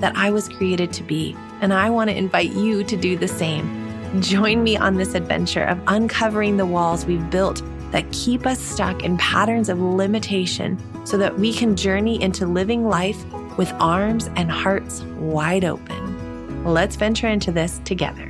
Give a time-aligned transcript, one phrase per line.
[0.00, 1.36] that I was created to be.
[1.60, 4.20] And I want to invite you to do the same.
[4.20, 9.04] Join me on this adventure of uncovering the walls we've built that keep us stuck
[9.04, 13.24] in patterns of limitation so that we can journey into living life
[13.56, 16.64] with arms and hearts wide open.
[16.64, 18.28] Let's venture into this together.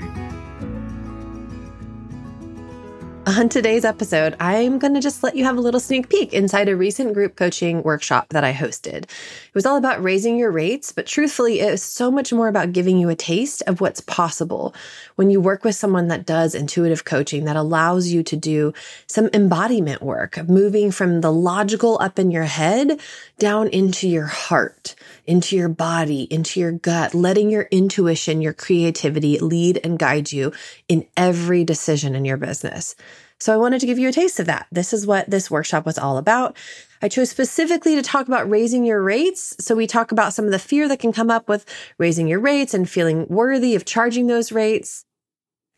[3.26, 6.68] On today's episode, I'm going to just let you have a little sneak peek inside
[6.68, 9.04] a recent group coaching workshop that I hosted.
[9.04, 12.74] It was all about raising your rates, but truthfully, it is so much more about
[12.74, 14.74] giving you a taste of what's possible
[15.16, 18.74] when you work with someone that does intuitive coaching that allows you to do
[19.06, 23.00] some embodiment work, moving from the logical up in your head
[23.38, 24.94] down into your heart,
[25.26, 30.52] into your body, into your gut, letting your intuition, your creativity lead and guide you
[30.88, 32.94] in every decision in your business.
[33.40, 34.66] So I wanted to give you a taste of that.
[34.70, 36.56] This is what this workshop was all about.
[37.02, 39.54] I chose specifically to talk about raising your rates.
[39.60, 41.66] So we talk about some of the fear that can come up with
[41.98, 45.04] raising your rates and feeling worthy of charging those rates.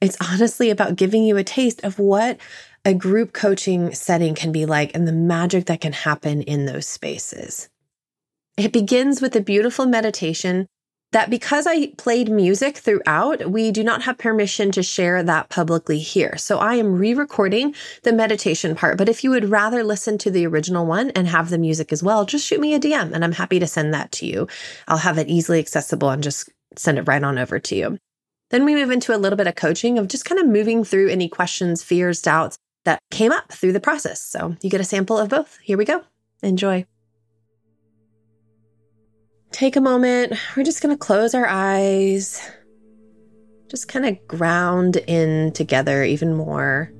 [0.00, 2.38] It's honestly about giving you a taste of what
[2.84, 6.86] a group coaching setting can be like and the magic that can happen in those
[6.86, 7.68] spaces.
[8.56, 10.66] It begins with a beautiful meditation
[11.12, 15.98] that because I played music throughout, we do not have permission to share that publicly
[15.98, 16.36] here.
[16.36, 18.98] So I am re recording the meditation part.
[18.98, 22.02] But if you would rather listen to the original one and have the music as
[22.02, 24.48] well, just shoot me a DM and I'm happy to send that to you.
[24.88, 27.98] I'll have it easily accessible and just send it right on over to you.
[28.50, 31.08] Then we move into a little bit of coaching of just kind of moving through
[31.08, 34.22] any questions, fears, doubts that came up through the process.
[34.22, 35.58] So you get a sample of both.
[35.62, 36.04] Here we go.
[36.42, 36.86] Enjoy
[39.56, 40.34] take a moment.
[40.54, 42.38] We're just going to close our eyes,
[43.70, 46.92] just kind of ground in together even more.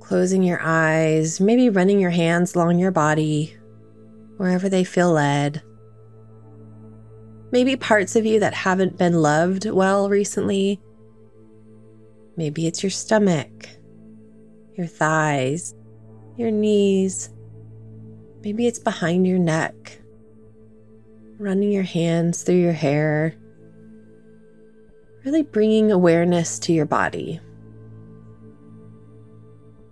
[0.00, 3.54] Closing your eyes, maybe running your hands along your body,
[4.38, 5.62] wherever they feel led.
[7.50, 10.80] Maybe parts of you that haven't been loved well recently.
[12.38, 13.68] Maybe it's your stomach,
[14.78, 15.74] your thighs,
[16.38, 17.28] your knees.
[18.40, 20.01] Maybe it's behind your neck
[21.42, 23.34] running your hands through your hair,
[25.24, 27.40] really bringing awareness to your body.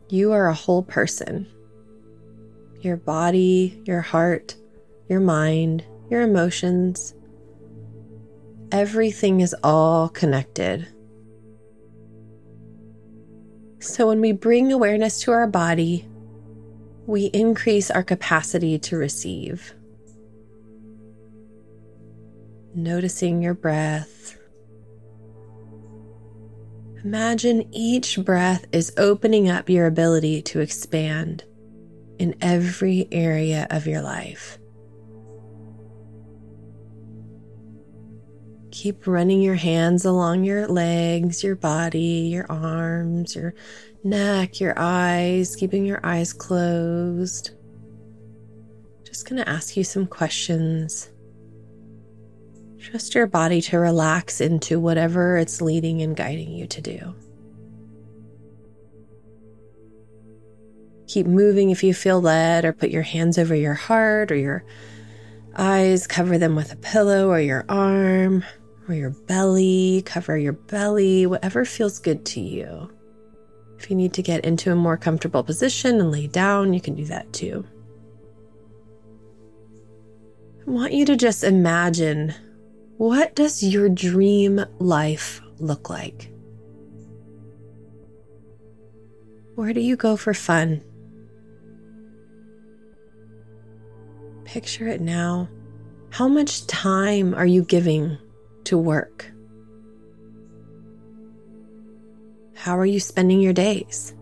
[0.09, 1.49] You are a whole person.
[2.83, 4.55] Your body, your heart,
[5.09, 7.15] your mind, your emotions,
[8.71, 10.87] everything is all connected.
[13.81, 16.07] So, when we bring awareness to our body,
[17.07, 19.75] we increase our capacity to receive
[22.75, 24.37] noticing your breath.
[27.03, 31.45] Imagine each breath is opening up your ability to expand
[32.19, 34.59] in every area of your life.
[38.71, 43.55] Keep running your hands along your legs, your body, your arms, your
[44.05, 47.53] neck, your eyes, keeping your eyes closed.
[49.05, 51.10] Just going to ask you some questions.
[52.81, 57.15] Trust your body to relax into whatever it's leading and guiding you to do.
[61.07, 64.65] Keep moving if you feel led, or put your hands over your heart or your
[65.57, 68.45] eyes, cover them with a pillow or your arm
[68.89, 70.03] or your belly.
[70.07, 72.91] Cover your belly, whatever feels good to you.
[73.79, 76.95] If you need to get into a more comfortable position and lay down, you can
[76.95, 77.67] do that too.
[80.67, 82.35] I want you to just imagine
[83.01, 86.31] what does your dream life look like?
[89.55, 90.83] Where do you go for fun?
[94.45, 95.49] Picture it now.
[96.11, 98.19] How much time are you giving
[98.65, 99.33] to work?
[102.55, 104.15] How are you spending your days?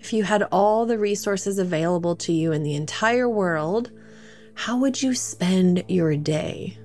[0.00, 3.92] If you had all the resources available to you in the entire world,
[4.54, 6.78] how would you spend your day?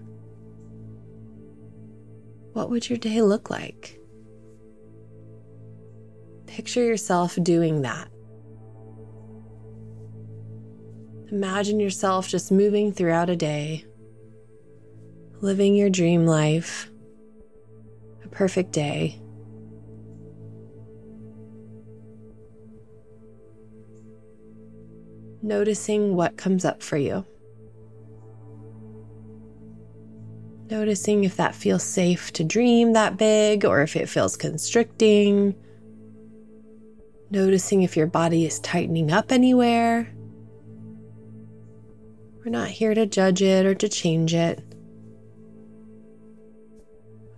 [2.53, 3.99] What would your day look like?
[6.47, 8.09] Picture yourself doing that.
[11.31, 13.85] Imagine yourself just moving throughout a day,
[15.41, 16.89] living your dream life,
[18.23, 19.21] a perfect day.
[25.41, 27.25] noticing what comes up for you.
[30.69, 35.55] Noticing if that feels safe to dream that big or if it feels constricting.
[37.31, 40.13] Noticing if your body is tightening up anywhere.
[42.37, 44.63] We're not here to judge it or to change it.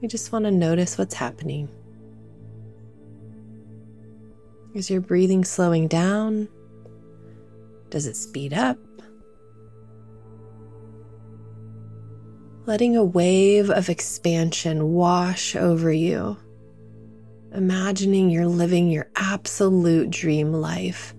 [0.02, 1.70] We just want to notice what's happening.
[4.74, 6.50] Is your breathing slowing down?
[7.90, 8.78] Does it speed up?
[12.72, 16.38] Letting a wave of expansion wash over you.
[17.54, 21.14] Imagining you're living your absolute dream life.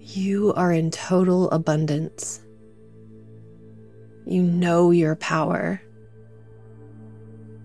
[0.00, 2.42] You are in total abundance.
[4.26, 5.80] You know your power.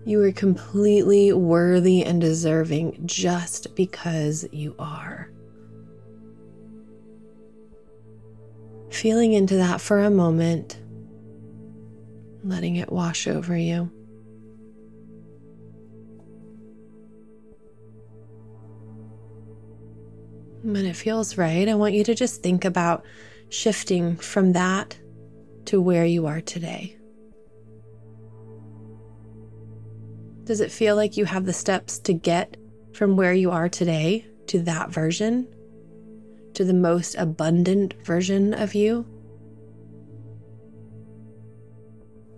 [0.06, 5.30] You are completely worthy and deserving just because you are.
[8.90, 10.78] feeling into that for a moment,
[12.44, 13.90] letting it wash over you.
[20.62, 23.04] When it feels right, I want you to just think about
[23.48, 24.98] shifting from that
[25.66, 26.96] to where you are today.
[30.44, 32.56] Does it feel like you have the steps to get
[32.92, 35.48] from where you are today to that version?
[36.54, 39.04] to the most abundant version of you?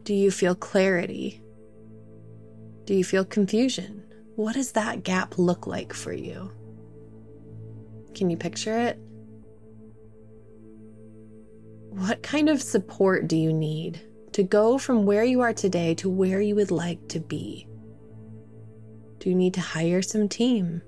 [0.07, 1.43] Do you feel clarity?
[2.85, 4.05] Do you feel confusion?
[4.37, 6.53] What does that gap look like for you?
[8.15, 9.01] Can you picture it?
[11.91, 14.01] What kind of support do you need
[14.31, 17.67] to go from where you are today to where you would like to be?
[19.19, 20.83] Do you need to hire some team?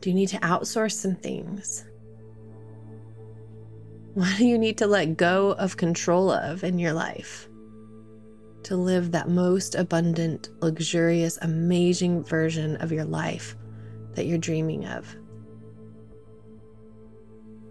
[0.00, 1.84] Do you need to outsource some things?
[4.16, 7.50] What do you need to let go of control of in your life
[8.62, 13.54] to live that most abundant, luxurious, amazing version of your life
[14.14, 15.14] that you're dreaming of?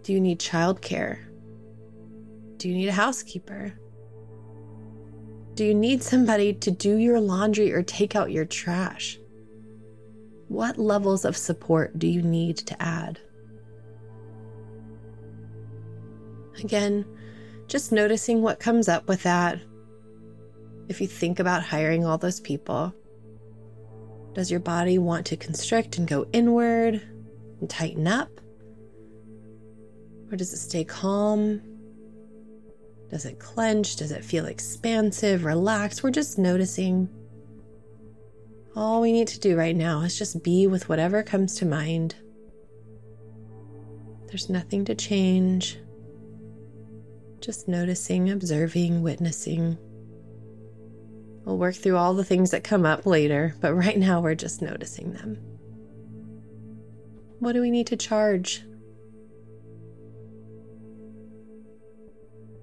[0.03, 1.18] Do you need childcare?
[2.57, 3.74] Do you need a housekeeper?
[5.56, 9.18] Do you need somebody to do your laundry or take out your trash?
[10.48, 13.19] What levels of support do you need to add?
[16.63, 17.06] Again,
[17.68, 19.60] just noticing what comes up with that.
[20.88, 22.94] If you think about hiring all those people,
[24.34, 27.02] does your body want to constrict and go inward
[27.60, 28.30] and tighten up?
[30.31, 31.62] Or does it stay calm?
[33.10, 33.96] Does it clench?
[33.96, 36.03] Does it feel expansive, relaxed?
[36.03, 37.10] We're just noticing
[38.75, 42.15] all we need to do right now is just be with whatever comes to mind.
[44.27, 45.79] There's nothing to change.
[47.46, 49.78] Just noticing, observing, witnessing.
[51.46, 54.64] We'll work through all the things that come up later, but right now we're just
[54.64, 55.38] noticing them.
[57.40, 58.64] What do we need to charge?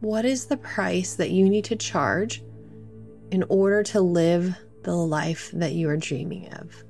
[0.01, 2.43] What is the price that you need to charge
[3.31, 6.85] in order to live the life that you are dreaming of.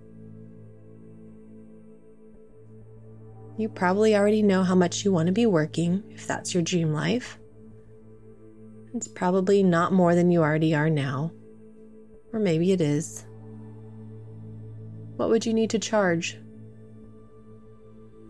[3.59, 6.93] You probably already know how much you want to be working if that's your dream
[6.93, 7.39] life.
[8.95, 11.33] It's probably not more than you already are now,
[12.33, 13.25] or maybe it is.
[15.17, 16.39] What would you need to charge?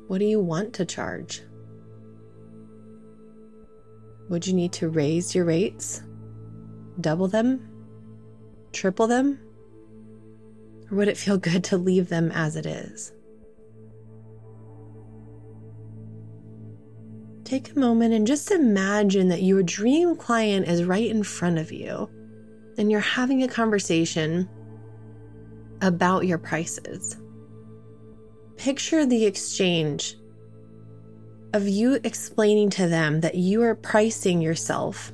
[0.07, 1.43] What do you want to charge?
[4.29, 6.03] Would you need to raise your rates?
[7.01, 7.69] Double them?
[8.73, 9.41] Triple them?
[10.91, 13.13] Or would it feel good to leave them as it is?
[17.53, 21.71] Take a moment and just imagine that your dream client is right in front of
[21.71, 22.09] you
[22.79, 24.49] and you're having a conversation
[25.83, 27.15] about your prices.
[28.57, 30.17] Picture the exchange
[31.53, 35.13] of you explaining to them that you are pricing yourself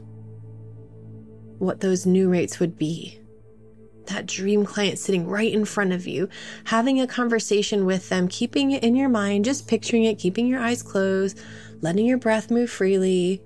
[1.59, 3.21] what those new rates would be
[4.09, 6.29] that dream client sitting right in front of you,
[6.65, 10.61] having a conversation with them, keeping it in your mind, just picturing it, keeping your
[10.61, 11.39] eyes closed,
[11.81, 13.43] letting your breath move freely.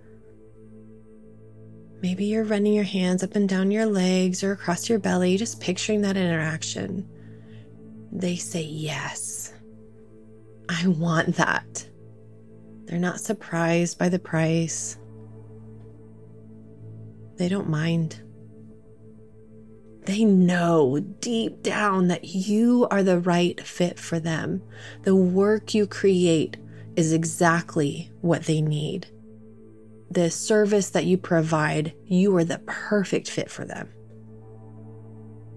[2.03, 5.61] Maybe you're running your hands up and down your legs or across your belly, just
[5.61, 7.09] picturing that interaction.
[8.11, 9.55] They say, Yes,
[10.69, 11.87] I want that.
[12.85, 14.99] They're not surprised by the price.
[17.37, 18.21] They don't mind.
[20.05, 24.63] They know deep down that you are the right fit for them.
[25.03, 26.57] The work you create
[26.97, 29.07] is exactly what they need.
[30.11, 33.89] The service that you provide, you are the perfect fit for them.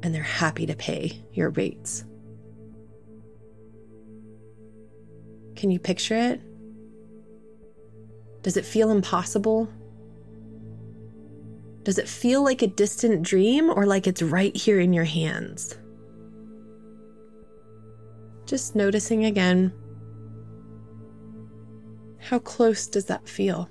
[0.02, 2.06] And they're happy to pay your rates.
[5.56, 6.42] Can you picture it?
[8.44, 9.68] Does it feel impossible?
[11.84, 15.76] Does it feel like a distant dream or like it's right here in your hands?
[18.46, 19.74] Just noticing again
[22.30, 23.70] how close does that feel?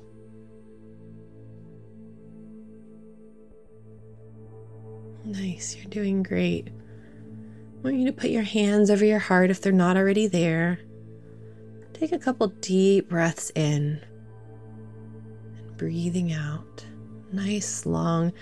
[5.25, 6.68] Nice, you're doing great.
[6.68, 10.80] I want you to put your hands over your heart if they're not already there.
[11.92, 14.00] Take a couple deep breaths in
[15.56, 16.84] and breathing out
[17.34, 18.32] nice, long,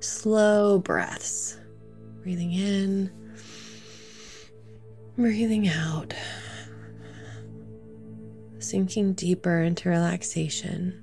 [0.00, 1.58] slow breaths.
[2.22, 3.10] Breathing in,
[5.16, 6.14] breathing out,
[8.62, 11.02] sinking deeper into relaxation.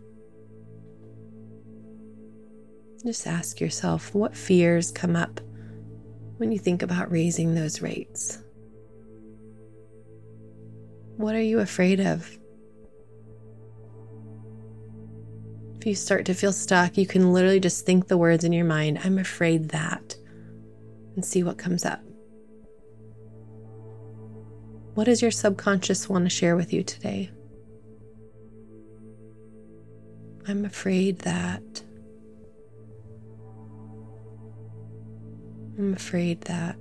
[3.06, 5.40] Just ask yourself what fears come up
[6.38, 8.40] when you think about raising those rates.
[11.18, 12.38] What are you afraid of?
[15.80, 18.66] If you start to feel stuck, you can literally just think the words in your
[18.66, 20.16] mind, I'm afraid that,
[21.16, 22.02] and see what comes up.
[24.96, 27.32] What does your subconscious want to share with you today?
[30.48, 31.62] I'm afraid that.
[35.78, 36.76] I'm afraid that.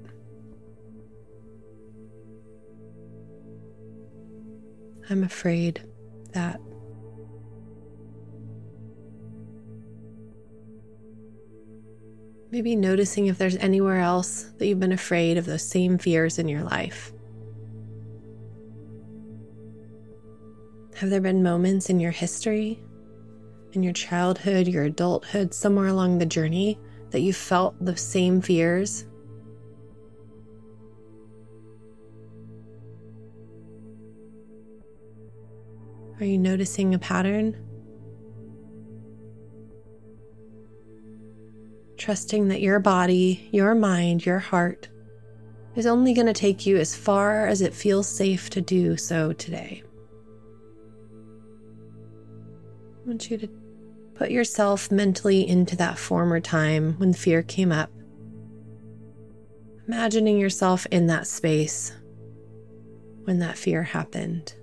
[5.10, 5.82] I'm afraid
[6.32, 6.60] that.
[12.50, 16.48] Maybe noticing if there's anywhere else that you've been afraid of those same fears in
[16.48, 17.12] your life.
[20.96, 22.82] Have there been moments in your history,
[23.72, 26.78] in your childhood, your adulthood, somewhere along the journey
[27.10, 29.06] that you felt the same fears?
[36.20, 37.56] Are you noticing a pattern?
[41.98, 44.88] trusting that your body, your mind, your heart
[45.76, 49.32] is only going to take you as far as it feels safe to do so
[49.34, 49.82] today.
[53.04, 53.48] I want you to
[54.18, 57.90] put yourself mentally into that former time when fear came up.
[59.86, 61.92] Imagining yourself in that space
[63.24, 64.54] when that fear happened.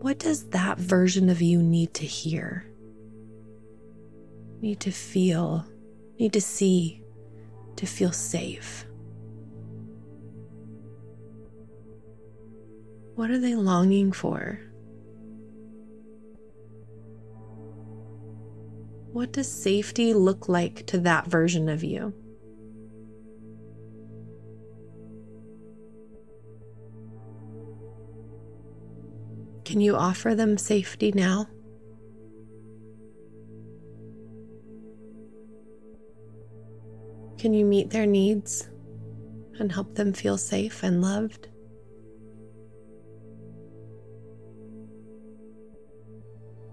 [0.00, 2.66] What does that version of you need to hear?
[4.64, 5.66] need to feel,
[6.18, 7.02] need to see,
[7.76, 8.86] to feel safe.
[13.14, 14.58] What are they longing for?
[19.14, 22.12] What does safety look like to that version of you?
[29.64, 31.46] Can you offer them safety now?
[37.38, 38.68] Can you meet their needs
[39.60, 41.46] and help them feel safe and loved?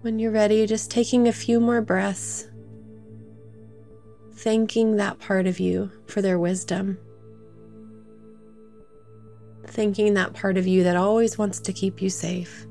[0.01, 2.48] When you're ready, just taking a few more breaths,
[4.34, 6.98] thanking that part of you for their wisdom,
[9.67, 12.65] thanking that part of you that always wants to keep you safe,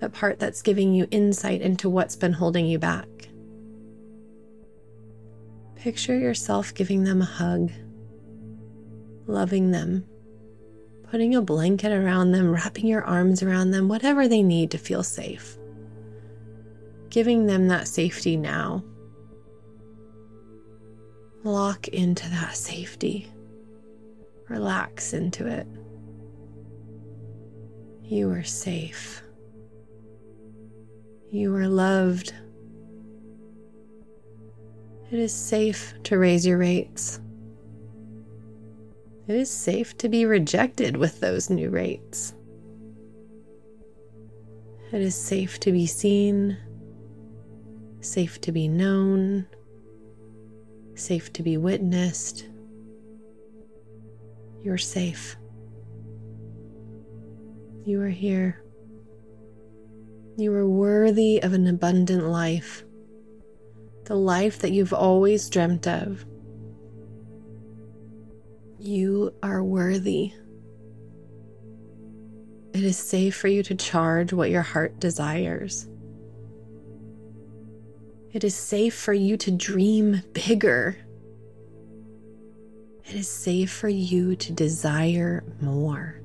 [0.00, 3.08] that part that's giving you insight into what's been holding you back.
[5.74, 7.72] Picture yourself giving them a hug,
[9.26, 10.04] loving them,
[11.10, 15.02] putting a blanket around them, wrapping your arms around them, whatever they need to feel
[15.02, 15.56] safe.
[17.14, 18.82] Giving them that safety now.
[21.44, 23.32] Lock into that safety.
[24.48, 25.68] Relax into it.
[28.02, 29.22] You are safe.
[31.30, 32.34] You are loved
[35.12, 37.20] It is safe to raise your rates.
[39.28, 42.34] It is safe to be rejected with those new rates.
[44.90, 46.56] It is safe to be seen,
[48.04, 49.46] safe to be known,
[50.94, 52.48] safe to be witnessed.
[54.62, 55.36] You're safe.
[57.84, 58.62] You are here.
[60.36, 62.84] You are worthy of an abundant life,
[64.04, 66.24] the life that you've always dreamt of.
[68.78, 70.32] You are worthy.
[72.72, 75.88] It is safe for you to charge what your heart desires.
[78.34, 80.96] It is safe for you to dream bigger.
[83.04, 86.20] It is safe for you to desire more.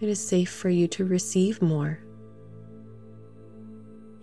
[0.00, 2.00] It is safe for you to receive more.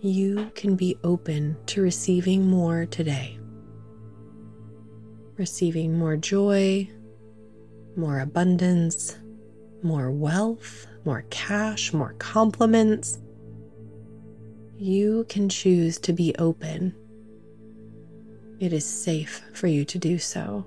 [0.00, 3.38] You can be open to receiving more today.
[5.38, 6.86] Receiving more joy,
[7.96, 9.16] more abundance,
[9.82, 13.20] more wealth, more cash, more compliments.
[14.84, 16.94] You can choose to be open.
[18.60, 20.66] It is safe for you to do so.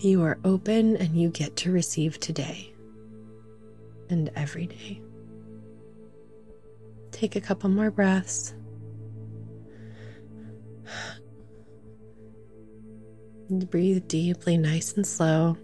[0.00, 2.74] You are open and you get to receive today
[4.10, 5.00] and every day.
[7.12, 8.52] Take a couple more breaths.
[13.50, 15.56] Breathe deeply, nice and slow.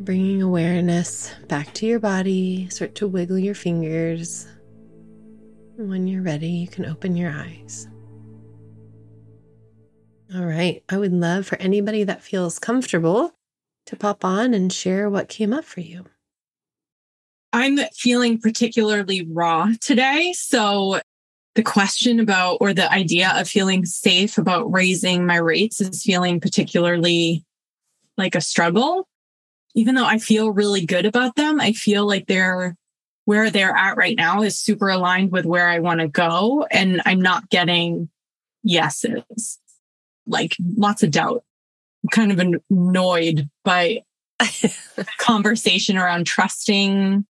[0.00, 4.48] Bringing awareness back to your body, start to wiggle your fingers.
[5.76, 7.86] When you're ready, you can open your eyes.
[10.34, 10.82] All right.
[10.88, 13.34] I would love for anybody that feels comfortable
[13.86, 16.06] to pop on and share what came up for you.
[17.52, 20.32] I'm feeling particularly raw today.
[20.32, 21.00] So
[21.56, 26.40] the question about or the idea of feeling safe about raising my rates is feeling
[26.40, 27.44] particularly
[28.16, 29.06] like a struggle.
[29.74, 32.76] Even though I feel really good about them, I feel like they're
[33.24, 36.66] where they're at right now is super aligned with where I want to go.
[36.70, 38.08] And I'm not getting
[38.62, 39.58] yeses
[40.26, 41.44] like lots of doubt.
[42.02, 44.02] I'm kind of annoyed by
[45.18, 47.26] conversation around trusting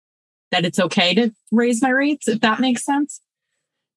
[0.52, 3.22] that it's okay to raise my rates, if that makes sense.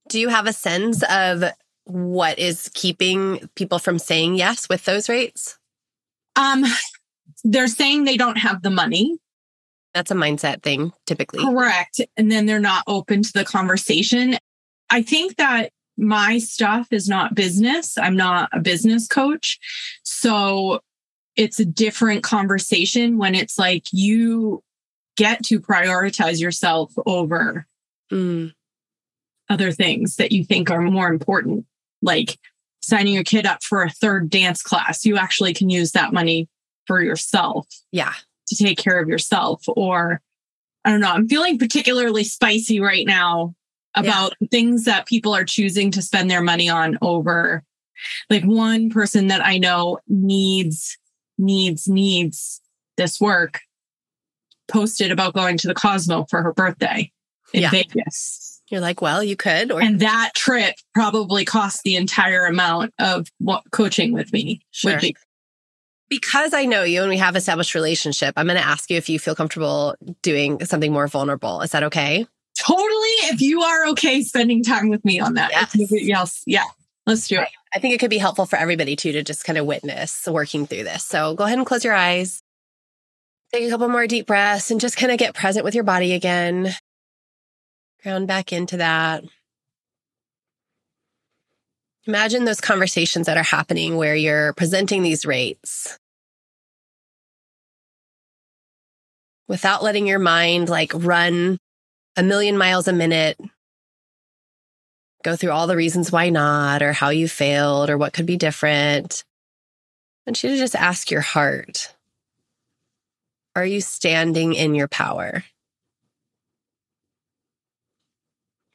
[0.09, 1.45] Do you have a sense of
[1.85, 5.59] what is keeping people from saying yes with those rates?
[6.37, 6.65] Um,
[7.45, 9.19] they're saying they don't have the money.
[9.95, 11.45] That's a mindset thing, typically.
[11.45, 12.01] Correct.
[12.17, 14.37] And then they're not open to the conversation.
[14.89, 17.99] I think that my stuff is not business.
[17.99, 19.59] I'm not a business coach.
[20.03, 20.81] So
[21.37, 24.63] it's a different conversation when it's like you
[25.17, 27.67] get to prioritize yourself over
[28.13, 28.53] mm.
[29.49, 31.67] other things that you think are more important,
[32.01, 32.39] like
[32.81, 35.05] signing your kid up for a third dance class.
[35.05, 36.49] You actually can use that money
[36.91, 37.69] for yourself.
[37.93, 38.15] Yeah.
[38.49, 39.63] To take care of yourself.
[39.69, 40.21] Or
[40.85, 43.55] I don't know, I'm feeling particularly spicy right now
[43.95, 44.49] about yeah.
[44.51, 47.63] things that people are choosing to spend their money on over
[48.29, 50.99] like one person that I know needs,
[51.39, 52.61] needs, needs
[52.97, 53.61] this work
[54.67, 57.13] posted about going to the Cosmo for her birthday
[57.53, 57.71] in yeah.
[57.71, 58.63] Vegas.
[58.69, 59.71] You're like, well, you could.
[59.71, 64.93] Or- and that trip probably cost the entire amount of what coaching with me sure.
[64.93, 65.15] would be.
[66.11, 69.09] Because I know you and we have established relationship, I'm going to ask you if
[69.09, 71.63] you feel comfortable doing something more vulnerable.
[71.63, 72.27] Is that okay?
[72.59, 73.09] Totally.
[73.31, 75.51] If you are okay spending time with me on that.
[75.51, 75.77] Yes.
[75.91, 76.43] yes.
[76.47, 76.65] Yeah.
[77.07, 77.49] Let's do it.
[77.75, 80.67] I think it could be helpful for everybody too to just kind of witness working
[80.67, 81.05] through this.
[81.05, 82.43] So go ahead and close your eyes.
[83.53, 86.13] Take a couple more deep breaths and just kind of get present with your body
[86.13, 86.75] again.
[88.03, 89.25] Ground back into that.
[92.11, 95.97] Imagine those conversations that are happening where you're presenting these rates
[99.47, 101.57] without letting your mind like run
[102.17, 103.39] a million miles a minute,
[105.23, 108.37] go through all the reasons why not, or how you failed, or what could be
[108.37, 109.23] different.
[110.27, 111.95] I want you to just ask your heart
[113.55, 115.45] Are you standing in your power?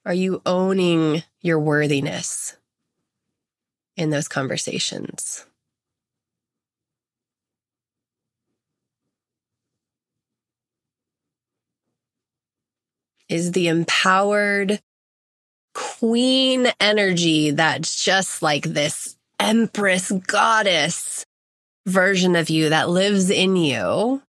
[0.05, 2.55] Are you owning your worthiness
[3.95, 5.45] in those conversations?
[13.29, 14.79] is the empowered
[15.73, 21.25] queen energy that's just like this empress goddess
[21.85, 24.21] version of you that lives in you.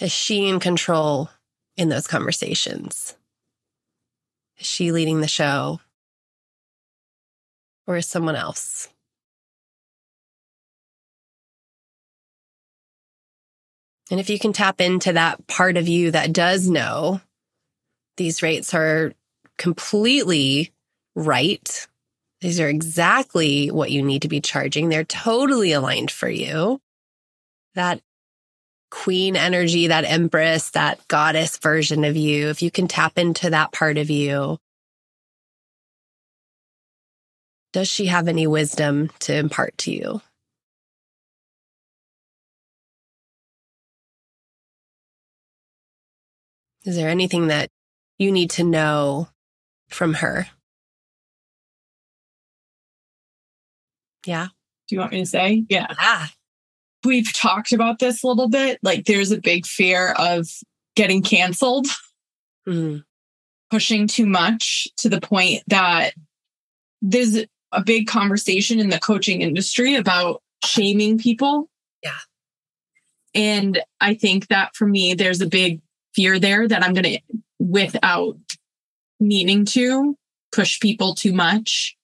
[0.00, 1.28] Is she in control
[1.76, 3.14] in those conversations?
[4.58, 5.80] Is she leading the show?
[7.90, 8.88] Or someone else?
[14.12, 17.20] And if you can tap into that part of you that does know
[18.16, 19.12] these rates are
[19.58, 20.70] completely
[21.16, 21.88] right,
[22.40, 26.80] these are exactly what you need to be charging, they're totally aligned for you.
[27.74, 28.00] That
[28.92, 33.72] queen energy, that empress, that goddess version of you, if you can tap into that
[33.72, 34.58] part of you,
[37.72, 40.20] does she have any wisdom to impart to you?
[46.84, 47.70] Is there anything that
[48.18, 49.28] you need to know
[49.88, 50.46] from her?
[54.26, 54.48] Yeah.
[54.88, 55.64] Do you want me to say?
[55.68, 55.86] Yeah.
[56.00, 56.26] Yeah.
[57.04, 58.78] We've talked about this a little bit.
[58.82, 60.46] Like, there's a big fear of
[60.96, 61.86] getting canceled,
[62.68, 63.04] Mm.
[63.70, 66.12] pushing too much to the point that
[67.00, 67.38] there's
[67.72, 71.68] a big conversation in the coaching industry about shaming people.
[72.02, 72.18] Yeah.
[73.34, 75.80] And I think that for me, there's a big
[76.14, 77.20] fear there that I'm going to,
[77.58, 78.36] without
[79.20, 80.16] meaning to,
[80.52, 81.96] push people too much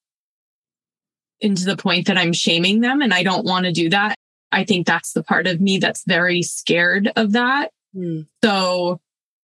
[1.41, 3.03] into the point that I'm shaming them.
[3.03, 4.15] And I don't want to do that.
[4.53, 7.73] I think that's the part of me that's very scared of that.
[7.95, 8.27] Mm.
[8.45, 9.01] So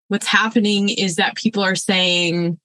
[0.09, 2.59] what's happening is that people are saying,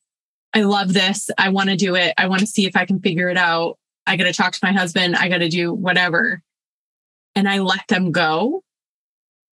[0.53, 1.29] I love this.
[1.37, 2.13] I want to do it.
[2.17, 3.77] I want to see if I can figure it out.
[4.05, 5.15] I got to talk to my husband.
[5.15, 6.41] I got to do whatever.
[7.35, 8.63] And I let them go.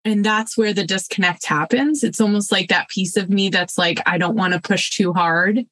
[0.04, 2.04] And that's where the disconnect happens.
[2.04, 5.12] It's almost like that piece of me that's like, I don't want to push too
[5.12, 5.64] hard.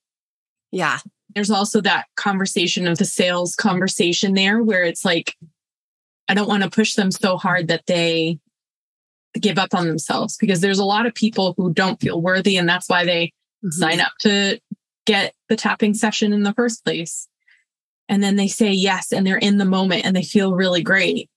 [0.71, 0.99] Yeah.
[1.35, 5.37] There's also that conversation of the sales conversation there where it's like,
[6.29, 8.39] I don't want to push them so hard that they
[9.39, 12.69] give up on themselves because there's a lot of people who don't feel worthy and
[12.69, 13.33] that's why they
[13.65, 13.73] Mhm.
[13.73, 14.59] sign up to
[15.07, 17.29] get the tapping session in the first place.
[18.09, 21.31] And then they say yes and they're in the moment and they feel really great.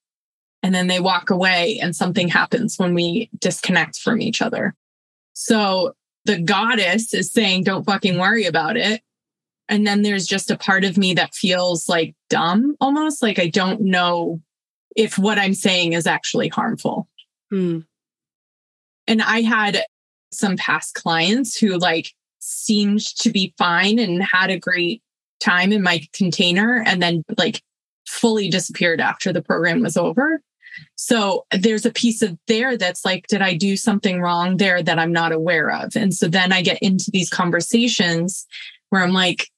[0.64, 4.76] And then they walk away and something happens when we disconnect from each other.
[5.34, 5.94] So
[6.26, 9.02] the goddess is saying, don't fucking worry about it.
[9.70, 13.48] And then there's just a part of me that feels like dumb almost like I
[13.48, 14.42] don't know
[14.96, 17.08] if what I'm saying is actually harmful.
[17.52, 17.86] Mm.
[19.08, 19.84] And I had
[20.32, 22.12] some past clients who like
[22.46, 25.02] seemed to be fine and had a great
[25.40, 27.62] time in my container and then like
[28.08, 30.42] fully disappeared after the program was over.
[30.96, 35.00] So there's a piece of there that's like, did I do something wrong there that
[35.00, 35.96] I'm not aware of?
[35.96, 38.46] And so then I get into these conversations
[38.90, 39.50] where I'm like,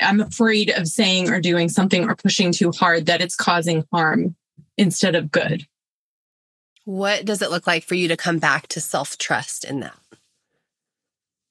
[0.00, 4.34] I'm afraid of saying or doing something or pushing too hard that it's causing harm
[4.76, 5.66] instead of good.
[6.84, 9.96] What does it look like for you to come back to self trust in that?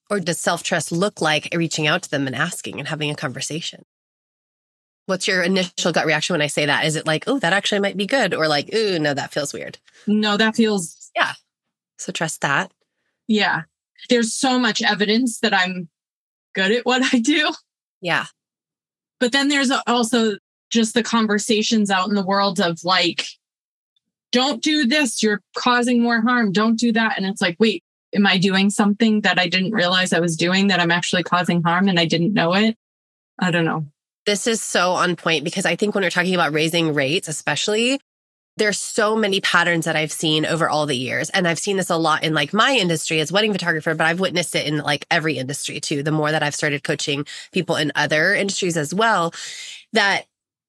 [0.09, 3.15] Or does self trust look like reaching out to them and asking and having a
[3.15, 3.85] conversation?
[5.07, 6.85] What's your initial gut reaction when I say that?
[6.85, 8.33] Is it like, oh, that actually might be good?
[8.33, 9.77] Or like, ooh, no, that feels weird?
[10.07, 11.33] No, that feels Yeah.
[11.97, 12.71] So trust that.
[13.27, 13.63] Yeah.
[14.09, 15.89] There's so much evidence that I'm
[16.53, 17.51] good at what I do.
[18.01, 18.25] Yeah.
[19.19, 20.33] But then there's also
[20.69, 23.25] just the conversations out in the world of like,
[24.31, 25.23] don't do this.
[25.23, 26.51] You're causing more harm.
[26.51, 27.17] Don't do that.
[27.17, 30.67] And it's like, wait, am I doing something that I didn't realize I was doing
[30.67, 32.75] that I'm actually causing harm and I didn't know it?
[33.39, 33.85] I don't know.
[34.25, 37.99] This is so on point because I think when we're talking about raising rates, especially,
[38.57, 41.29] there's so many patterns that I've seen over all the years.
[41.31, 44.19] And I've seen this a lot in like my industry as wedding photographer, but I've
[44.19, 46.03] witnessed it in like every industry too.
[46.03, 49.33] The more that I've started coaching people in other industries as well,
[49.93, 50.25] that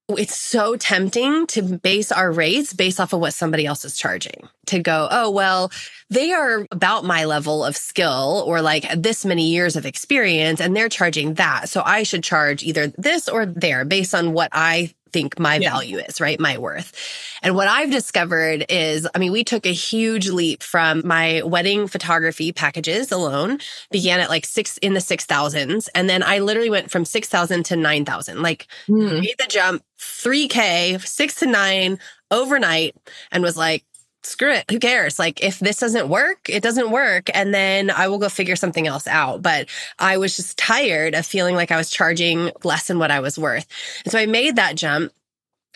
[0.09, 4.47] it's so tempting to base our rates based off of what somebody else is charging.
[4.67, 5.71] To go, oh, well,
[6.09, 10.75] they are about my level of skill or like this many years of experience and
[10.75, 11.69] they're charging that.
[11.69, 15.71] So I should charge either this or there based on what I think my Yeah.
[15.71, 16.39] value is, right?
[16.39, 16.93] My worth.
[17.41, 21.87] And what I've discovered is, I mean, we took a huge leap from my wedding
[21.87, 23.59] photography packages alone
[23.91, 25.87] began at like six in the six thousands.
[25.89, 29.19] And then I literally went from 6,000 to 9,000, like Hmm.
[29.21, 31.99] made the jump 3K, six to nine
[32.31, 32.95] overnight
[33.31, 33.83] and was like,
[34.23, 34.65] screw it.
[34.71, 35.19] Who cares?
[35.19, 37.29] Like, if this doesn't work, it doesn't work.
[37.33, 39.41] And then I will go figure something else out.
[39.41, 43.19] But I was just tired of feeling like I was charging less than what I
[43.21, 43.67] was worth.
[44.05, 45.11] And so I made that jump.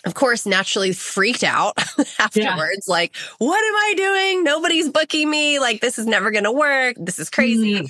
[0.04, 1.74] Of course, naturally freaked out
[2.18, 2.88] afterwards.
[2.88, 4.44] Like, what am I doing?
[4.44, 5.60] Nobody's booking me.
[5.60, 6.96] Like, this is never going to work.
[6.98, 7.88] This is crazy Mhm.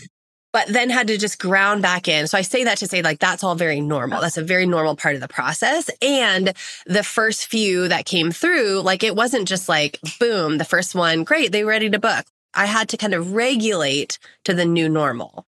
[0.52, 2.26] But then had to just ground back in.
[2.28, 4.20] So I say that to say like that's all very normal.
[4.20, 5.90] That's a very normal part of the process.
[6.02, 6.52] And
[6.86, 11.24] the first few that came through, like it wasn't just like boom, the first one,
[11.24, 12.26] great, they ready to book.
[12.54, 15.46] I had to kind of regulate to the new normal.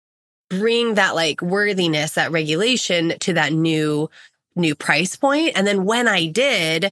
[0.51, 4.11] bring that like worthiness, that regulation to that new,
[4.57, 5.53] new price point.
[5.57, 6.91] And then when I did,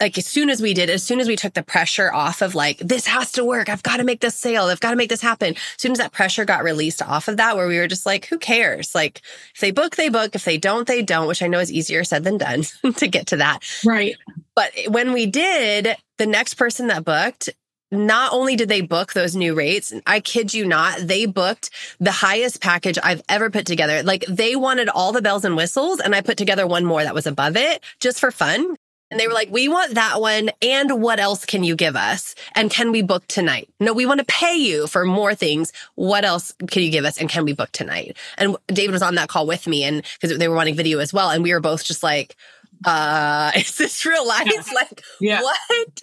[0.00, 2.54] like as soon as we did, as soon as we took the pressure off of
[2.54, 3.68] like, this has to work.
[3.68, 4.64] I've got to make this sale.
[4.64, 5.54] I've got to make this happen.
[5.54, 8.26] As soon as that pressure got released off of that, where we were just like,
[8.26, 8.94] who cares?
[8.94, 9.20] Like
[9.54, 10.34] if they book, they book.
[10.34, 12.62] If they don't, they don't, which I know is easier said than done
[12.96, 13.60] to get to that.
[13.84, 14.16] Right.
[14.54, 17.50] But when we did, the next person that booked,
[17.92, 22.12] not only did they book those new rates, I kid you not, they booked the
[22.12, 24.02] highest package I've ever put together.
[24.02, 27.14] Like they wanted all the bells and whistles and I put together one more that
[27.14, 28.76] was above it just for fun.
[29.10, 30.50] And they were like, we want that one.
[30.62, 32.34] And what else can you give us?
[32.54, 33.68] And can we book tonight?
[33.80, 35.72] No, we want to pay you for more things.
[35.96, 37.18] What else can you give us?
[37.18, 38.16] And can we book tonight?
[38.38, 41.12] And David was on that call with me and because they were wanting video as
[41.12, 41.30] well.
[41.30, 42.36] And we were both just like,
[42.84, 44.46] uh, is this real life?
[44.46, 44.62] Yeah.
[44.74, 45.42] Like, yeah.
[45.42, 46.00] what?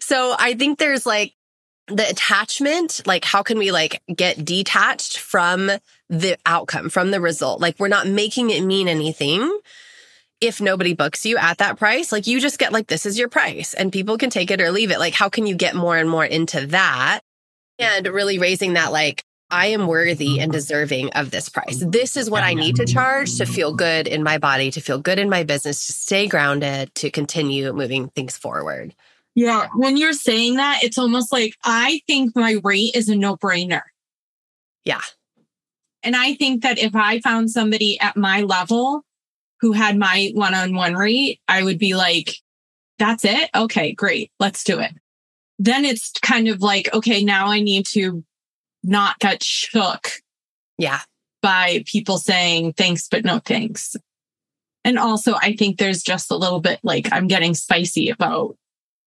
[0.00, 1.34] So I think there's like
[1.86, 5.70] the attachment, like, how can we like get detached from
[6.10, 7.60] the outcome, from the result?
[7.60, 9.58] Like, we're not making it mean anything
[10.40, 13.28] if nobody books you at that price, like you just get like, this is your
[13.28, 14.98] price and people can take it or leave it.
[14.98, 17.20] Like, how can you get more and more into that?
[17.78, 21.82] And really raising that, like, I am worthy and deserving of this price.
[21.86, 24.98] This is what I need to charge to feel good in my body, to feel
[24.98, 28.94] good in my business, to stay grounded, to continue moving things forward.
[29.34, 29.68] Yeah.
[29.74, 33.82] When you're saying that, it's almost like I think my rate is a no brainer.
[34.84, 35.00] Yeah.
[36.02, 39.02] And I think that if I found somebody at my level
[39.60, 42.36] who had my one on one rate, I would be like,
[42.98, 43.50] that's it.
[43.54, 44.30] Okay, great.
[44.38, 44.92] Let's do it.
[45.58, 48.24] Then it's kind of like, okay, now I need to
[48.82, 50.10] not get shook.
[50.76, 51.00] Yeah.
[51.42, 53.96] By people saying thanks, but no thanks.
[54.84, 58.56] And also, I think there's just a little bit like I'm getting spicy about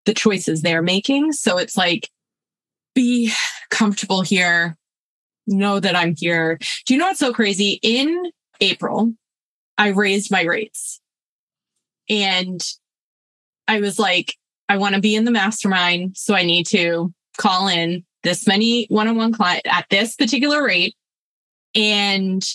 [0.06, 1.34] the choices they're making.
[1.34, 2.10] So it's like,
[2.94, 3.32] be
[3.70, 4.78] comfortable here.
[5.48, 6.60] Know that I'm here.
[6.86, 7.80] Do you know what's so crazy?
[7.82, 9.14] In April,
[9.82, 11.02] I raised my rates.
[12.08, 12.62] And
[13.68, 14.36] I was like,
[14.70, 16.16] I want to be in the mastermind.
[16.18, 20.64] So I need to call in this many one on one client at this particular
[20.64, 20.94] rate.
[21.74, 22.48] And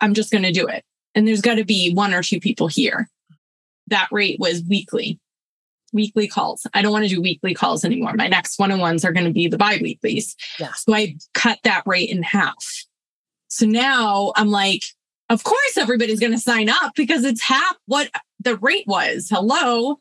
[0.00, 0.84] I'm just going to do it.
[1.14, 3.08] And there's got to be one or two people here.
[3.86, 5.20] That rate was weekly,
[5.92, 6.66] weekly calls.
[6.74, 8.14] I don't want to do weekly calls anymore.
[8.14, 10.34] My next one on ones are going to be the bi weeklies.
[10.58, 10.72] Yeah.
[10.72, 12.66] So I cut that rate in half.
[13.46, 14.82] So now I'm like,
[15.32, 19.28] of course everybody's going to sign up because it's half what the rate was.
[19.30, 19.98] Hello.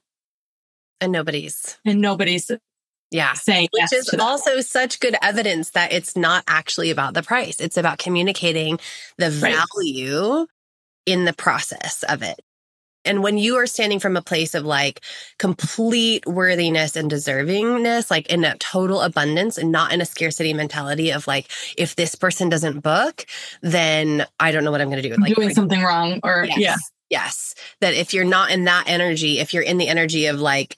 [1.00, 1.78] And nobody's.
[1.86, 2.52] And nobody's
[3.12, 3.34] yeah.
[3.34, 7.60] Saying Which yes is also such good evidence that it's not actually about the price.
[7.60, 8.80] It's about communicating
[9.18, 10.48] the value
[11.06, 12.40] in the process of it.
[13.06, 15.02] And when you are standing from a place of like
[15.40, 21.12] complete worthiness and deservingness, like in a total abundance and not in a scarcity mentality
[21.12, 23.26] of like, if this person doesn't book,
[23.62, 25.16] then I don't know what I'm going to do.
[25.16, 26.76] Like doing something wrong or yes, yeah.
[27.10, 27.56] Yes.
[27.82, 30.78] That if you're not in that energy, if you're in the energy of like,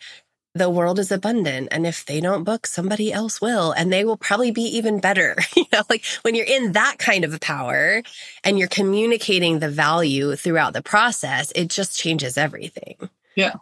[0.56, 4.18] the world is abundant and if they don't book somebody else will and they will
[4.18, 8.02] probably be even better you know like when you're in that kind of power
[8.44, 12.96] and you're communicating the value throughout the process it just changes everything.
[13.36, 13.56] Yeah.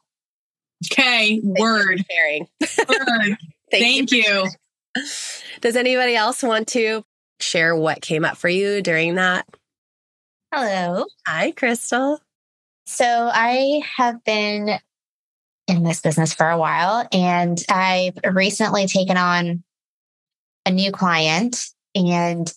[0.92, 2.04] Okay Thank word.
[2.12, 2.48] sharing.
[2.60, 3.38] Word.
[3.40, 3.40] Thank,
[3.72, 4.48] Thank you,
[4.96, 5.04] you.
[5.62, 7.04] does anybody else want to
[7.40, 9.48] share what came up for you during that?
[10.54, 11.06] Hello.
[11.26, 12.20] Hi crystal.
[12.86, 14.78] So I have been
[15.72, 17.08] in this business for a while.
[17.12, 19.64] And I've recently taken on
[20.66, 22.52] a new client, and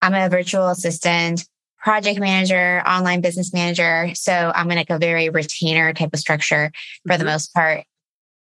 [0.00, 1.46] I'm a virtual assistant,
[1.78, 4.10] project manager, online business manager.
[4.14, 6.72] So I'm in like a very retainer type of structure
[7.06, 7.18] for mm-hmm.
[7.18, 7.84] the most part.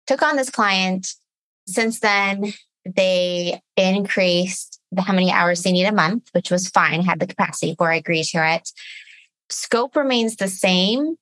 [0.08, 1.08] Took on this client.
[1.68, 2.52] Since then,
[2.84, 7.28] they increased the how many hours they need a month, which was fine, had the
[7.28, 8.72] capacity for, I agree to it.
[9.50, 11.16] Scope remains the same,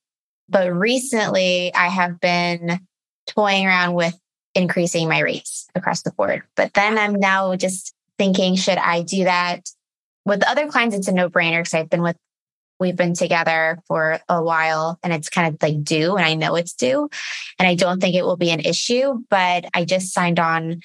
[0.49, 2.79] but recently, I have been
[3.27, 4.17] toying around with
[4.55, 6.43] increasing my rates across the board.
[6.55, 9.69] But then I'm now just thinking, should I do that?
[10.25, 12.17] With other clients, it's a no brainer because I've been with,
[12.79, 16.55] we've been together for a while and it's kind of like due and I know
[16.55, 17.09] it's due.
[17.59, 19.23] And I don't think it will be an issue.
[19.29, 20.81] But I just signed on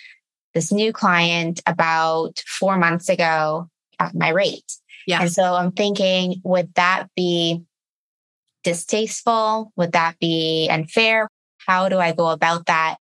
[0.54, 4.70] this new client about four months ago at my rate.
[5.06, 5.22] Yeah.
[5.22, 7.62] And so I'm thinking, would that be
[8.62, 9.72] distasteful?
[9.76, 11.28] Would that be unfair?
[11.66, 12.96] How do I go about that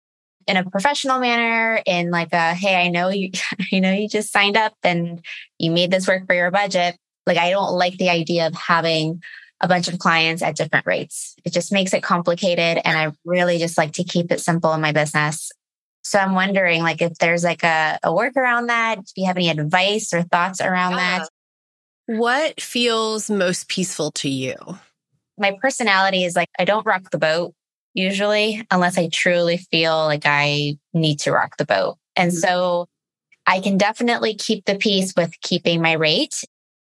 [0.47, 1.83] in a professional manner?
[1.87, 3.31] In like a, hey, I know you,
[3.73, 5.25] you know, you just signed up and
[5.59, 6.97] you made this work for your budget.
[7.27, 9.23] Like, I don't like the idea of having
[9.61, 11.37] a bunch of clients at different rates.
[11.45, 12.81] It just makes it complicated.
[12.85, 15.51] And I really just like to keep it simple in my business.
[16.03, 19.37] So I'm wondering like if there's like a, a work around that, if you have
[19.37, 21.19] any advice or thoughts around yeah.
[21.19, 21.29] that.
[22.07, 24.57] What feels most peaceful to you?
[25.41, 27.55] My personality is like, I don't rock the boat
[27.95, 31.97] usually, unless I truly feel like I need to rock the boat.
[32.15, 32.39] And mm-hmm.
[32.39, 32.87] so
[33.47, 36.45] I can definitely keep the peace with keeping my rate.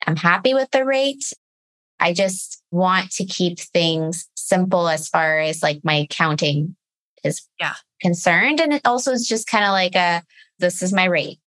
[0.08, 1.34] I'm happy with the rate.
[2.00, 6.76] I just want to keep things simple as far as like my accounting
[7.24, 7.76] is yeah.
[8.02, 8.62] concerned.
[8.62, 10.22] And it also is just kind of like a,
[10.60, 11.40] this is my rate.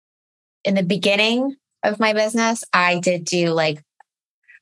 [0.64, 3.82] In the beginning of my business, I did do like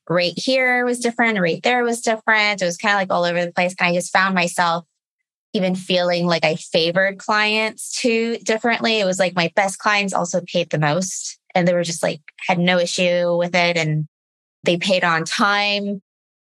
[0.09, 2.61] rate here was different, rate there was different.
[2.61, 3.75] It was kind of like all over the place.
[3.79, 4.85] And I just found myself
[5.53, 8.99] even feeling like I favored clients too differently.
[8.99, 12.21] It was like my best clients also paid the most and they were just like
[12.45, 14.07] had no issue with it and
[14.63, 16.01] they paid on time.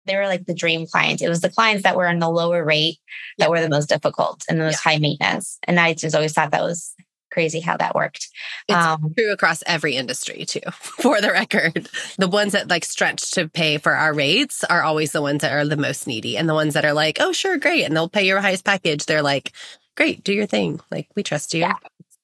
[0.05, 1.21] They were like the dream clients.
[1.21, 2.97] It was the clients that were on the lower rate
[3.37, 4.91] that were the most difficult and the most yeah.
[4.91, 5.57] high maintenance.
[5.63, 6.93] And I just always thought that was
[7.31, 8.29] crazy how that worked.
[8.67, 11.89] It's um, true across every industry too, for the record.
[12.17, 15.53] The ones that like stretch to pay for our rates are always the ones that
[15.53, 16.37] are the most needy.
[16.37, 17.83] And the ones that are like, oh, sure, great.
[17.83, 19.05] And they'll pay your highest package.
[19.05, 19.51] They're like,
[19.95, 20.79] great, do your thing.
[20.91, 21.61] Like, we trust you.
[21.61, 21.75] Yeah.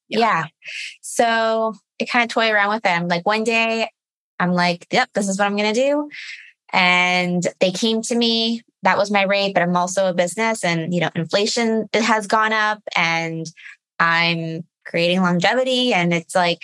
[0.10, 0.20] Yeah.
[0.20, 0.46] yeah.
[1.02, 3.08] So it kind of toy around with them.
[3.08, 3.90] Like one day
[4.40, 6.10] I'm like, yep, this is what I'm going to do.
[6.72, 8.64] And they came to me.
[8.82, 12.52] That was my rate, but I'm also a business and, you know, inflation has gone
[12.52, 13.46] up and
[14.00, 16.62] I'm creating longevity and it's like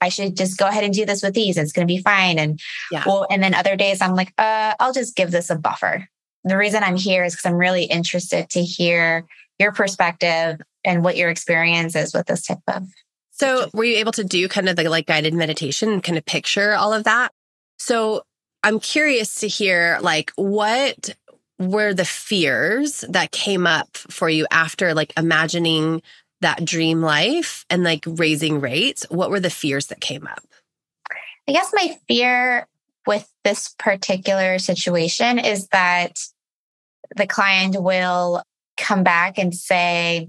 [0.00, 1.56] I should just go ahead and do this with these.
[1.56, 2.38] It's going to be fine.
[2.38, 3.02] And yeah.
[3.04, 6.08] well, and then other days I'm like, uh, I'll just give this a buffer.
[6.44, 9.24] The reason I'm here is because I'm really interested to hear
[9.58, 12.86] your perspective and what your experience is with this type of.
[13.32, 16.24] So, were you able to do kind of the like guided meditation and kind of
[16.24, 17.30] picture all of that?
[17.78, 18.22] So,
[18.64, 21.14] I'm curious to hear like what
[21.58, 26.02] were the fears that came up for you after like imagining
[26.40, 30.42] that dream life and like raising rates, what were the fears that came up?
[31.48, 32.66] I guess my fear
[33.06, 36.18] with this particular situation is that
[37.16, 38.42] the client will
[38.76, 40.28] come back and say,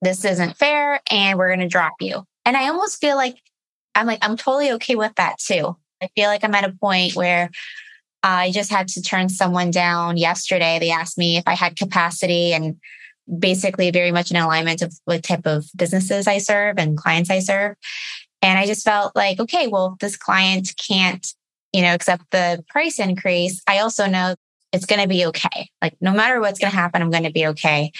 [0.00, 2.24] This isn't fair, and we're going to drop you.
[2.44, 3.36] And I almost feel like
[3.94, 5.76] I'm like, I'm totally okay with that too.
[6.02, 7.50] I feel like I'm at a point where
[8.22, 10.78] I just had to turn someone down yesterday.
[10.78, 12.76] They asked me if I had capacity and
[13.38, 17.40] basically very much in alignment of what type of businesses I serve and clients I
[17.40, 17.76] serve.
[18.42, 21.26] And I just felt like, okay, well, this client can't,
[21.72, 23.62] you know, accept the price increase.
[23.66, 24.34] I also know
[24.72, 25.68] it's going to be okay.
[25.82, 27.92] Like no matter what's going to happen, I'm going to be okay.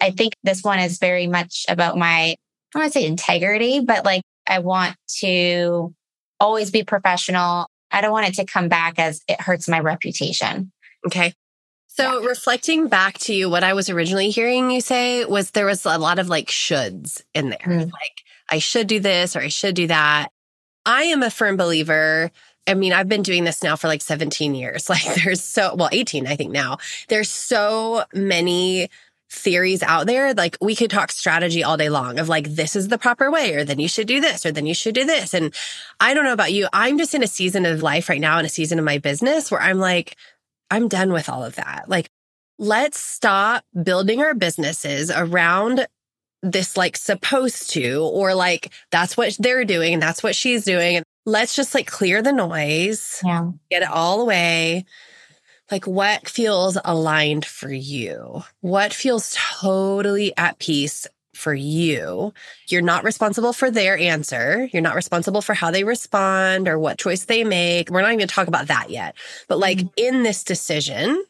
[0.00, 2.36] I think this one is very much about my,
[2.74, 5.94] I want to say integrity, but like I want to
[6.38, 7.68] always be professional.
[7.90, 10.70] I don't want it to come back as it hurts my reputation.
[11.06, 11.32] Okay.
[11.98, 12.28] So yeah.
[12.28, 15.98] reflecting back to you, what I was originally hearing you say was there was a
[15.98, 17.58] lot of like shoulds in there.
[17.58, 17.92] Mm.
[17.92, 20.28] Like I should do this or I should do that.
[20.86, 22.30] I am a firm believer.
[22.68, 24.88] I mean, I've been doing this now for like 17 years.
[24.88, 26.78] Like there's so, well, 18, I think now.
[27.08, 28.90] There's so many
[29.28, 30.34] theories out there.
[30.34, 33.54] Like we could talk strategy all day long of like, this is the proper way,
[33.54, 35.34] or then you should do this, or then you should do this.
[35.34, 35.52] And
[35.98, 36.68] I don't know about you.
[36.72, 39.50] I'm just in a season of life right now in a season of my business
[39.50, 40.16] where I'm like,
[40.70, 41.84] I'm done with all of that.
[41.88, 42.08] Like,
[42.58, 45.86] let's stop building our businesses around
[46.42, 50.96] this, like, supposed to, or like, that's what they're doing and that's what she's doing.
[50.96, 53.50] And let's just like clear the noise, yeah.
[53.70, 54.84] get it all away.
[55.70, 58.42] Like, what feels aligned for you?
[58.62, 61.06] What feels totally at peace
[61.38, 62.34] for you.
[62.68, 64.68] You're not responsible for their answer.
[64.72, 67.90] You're not responsible for how they respond or what choice they make.
[67.90, 69.14] We're not even going to talk about that yet.
[69.48, 69.88] But like mm-hmm.
[69.96, 71.24] in this decision,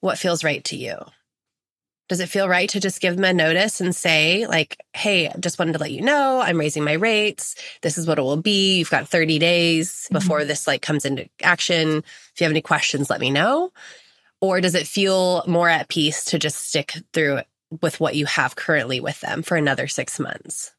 [0.00, 0.96] what feels right to you?
[2.08, 5.58] Does it feel right to just give them a notice and say, like, hey, just
[5.58, 7.54] wanted to let you know I'm raising my rates.
[7.82, 8.78] This is what it will be.
[8.78, 10.48] You've got 30 days before mm-hmm.
[10.48, 11.98] this like comes into action.
[11.98, 13.72] If you have any questions, let me know.
[14.40, 17.40] Or does it feel more at peace to just stick through
[17.82, 20.72] with what you have currently with them for another six months?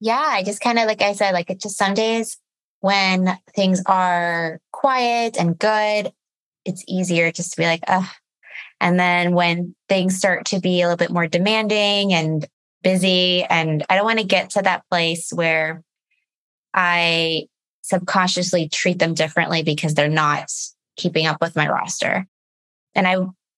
[0.00, 2.38] Yeah, I just kind of, like I said, like it just some days
[2.80, 6.12] when things are quiet and good,
[6.64, 8.08] it's easier just to be like, ugh.
[8.80, 12.46] And then when things start to be a little bit more demanding and
[12.82, 15.82] busy, and I don't want to get to that place where
[16.74, 17.46] I
[17.82, 20.50] subconsciously treat them differently because they're not
[20.96, 22.26] keeping up with my roster.
[22.94, 23.16] And I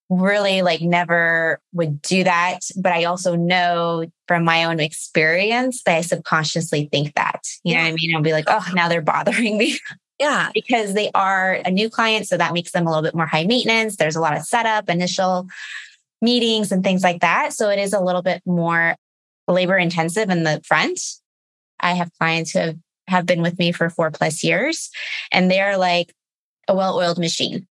[0.09, 2.59] really like never would do that.
[2.77, 7.43] But I also know from my own experience that I subconsciously think that.
[7.63, 8.15] You know what I mean?
[8.15, 9.79] I'll be like, oh, now they're bothering me.
[10.19, 10.49] Yeah.
[10.51, 12.25] because they are a new client.
[12.25, 13.97] So that makes them a little bit more high maintenance.
[13.97, 15.47] There's a lot of setup, initial
[16.23, 17.53] meetings, and things like that.
[17.53, 18.95] So it is a little bit more
[19.47, 20.99] labor intensive in the front.
[21.79, 22.77] I have clients who have
[23.07, 24.89] have been with me for four plus years,
[25.31, 26.11] and they're like
[26.67, 27.67] a well oiled machine.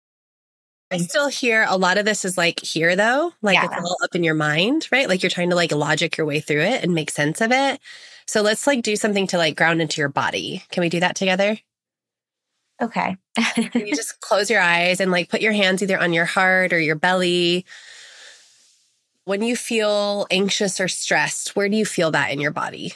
[0.93, 3.65] I still hear a lot of this is like here though, like Yeah.
[3.65, 5.07] it's all up in your mind, right?
[5.09, 7.79] Like you're trying to like logic your way through it and make sense of it.
[8.27, 10.63] So let's like do something to like ground into your body.
[10.71, 11.57] Can we do that together?
[12.81, 13.17] Okay.
[13.55, 16.73] Can you just close your eyes and like put your hands either on your heart
[16.73, 17.65] or your belly?
[19.25, 22.93] When you feel anxious or stressed, where do you feel that in your body?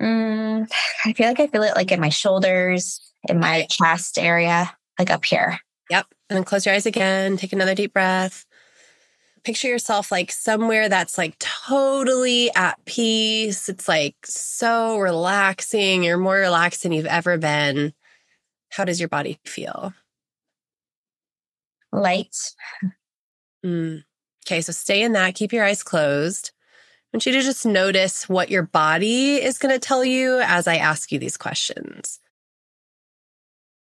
[0.00, 0.70] Mm,
[1.04, 5.10] I feel like I feel it like in my shoulders, in my chest area, like
[5.10, 5.58] up here.
[5.92, 6.06] Yep.
[6.30, 7.36] And then close your eyes again.
[7.36, 8.46] Take another deep breath.
[9.44, 13.68] Picture yourself like somewhere that's like totally at peace.
[13.68, 16.02] It's like so relaxing.
[16.02, 17.92] You're more relaxed than you've ever been.
[18.70, 19.92] How does your body feel?
[21.92, 22.54] Light.
[23.62, 24.04] Mm.
[24.46, 25.34] Okay, so stay in that.
[25.34, 26.52] Keep your eyes closed.
[27.12, 30.66] I want you to just notice what your body is going to tell you as
[30.66, 32.18] I ask you these questions.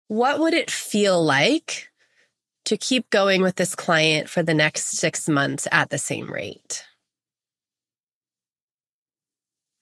[0.10, 1.93] What would it feel like
[2.66, 6.86] to keep going with this client for the next six months at the same rate?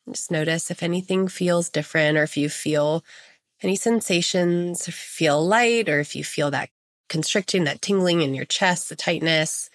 [0.10, 3.04] Just notice if anything feels different or if you feel
[3.62, 6.70] any sensations, feel light or if you feel that
[7.08, 9.70] constricting, that tingling in your chest, the tightness.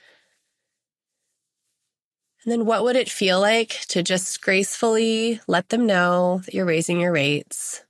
[2.42, 6.64] And then what would it feel like to just gracefully let them know that you're
[6.64, 7.84] raising your rates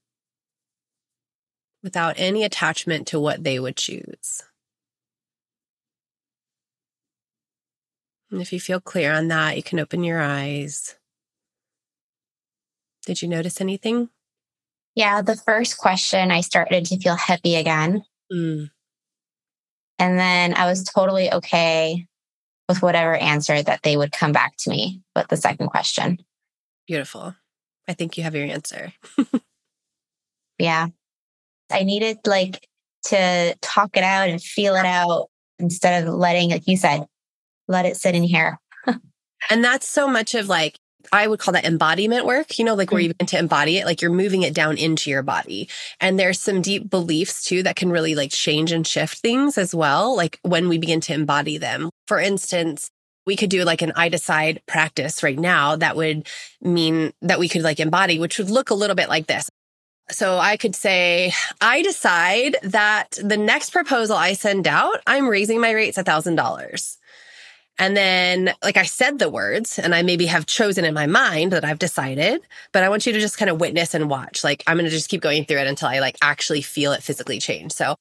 [1.82, 4.42] without any attachment to what they would choose?
[8.30, 10.96] And if you feel clear on that, you can open your eyes.
[13.06, 14.08] Did you notice anything?
[14.94, 15.22] Yeah.
[15.22, 18.02] The first question, I started to feel heavy again.
[18.32, 18.70] Mm,
[19.98, 22.06] And then I was totally okay
[22.68, 26.18] with whatever answer that they would come back to me with the second question.
[26.86, 27.34] beautiful.
[27.88, 28.92] I think you have your answer.
[30.58, 30.88] Yeah.
[31.70, 32.66] I needed like
[33.04, 35.28] to talk it out and feel it out
[35.60, 37.06] instead of letting, like you said,
[37.68, 38.58] let it sit in here.
[39.50, 40.76] And that's so much of like,
[41.12, 43.04] I would call that embodiment work, you know, like where mm.
[43.04, 45.68] you begin to embody it, like you're moving it down into your body.
[46.00, 49.74] And there's some deep beliefs too that can really like change and shift things as
[49.74, 51.90] well, like when we begin to embody them.
[52.08, 52.90] For instance,
[53.24, 56.26] we could do like an I decide practice right now that would
[56.60, 59.48] mean that we could like embody, which would look a little bit like this.
[60.10, 65.60] So I could say, I decide that the next proposal I send out, I'm raising
[65.60, 66.98] my rates a thousand dollars.
[67.78, 71.52] And then, like I said the words, and I maybe have chosen in my mind
[71.52, 72.40] that I've decided,
[72.72, 74.42] but I want you to just kind of witness and watch.
[74.42, 77.02] Like, I'm going to just keep going through it until I like actually feel it
[77.02, 77.72] physically change.
[77.72, 77.94] So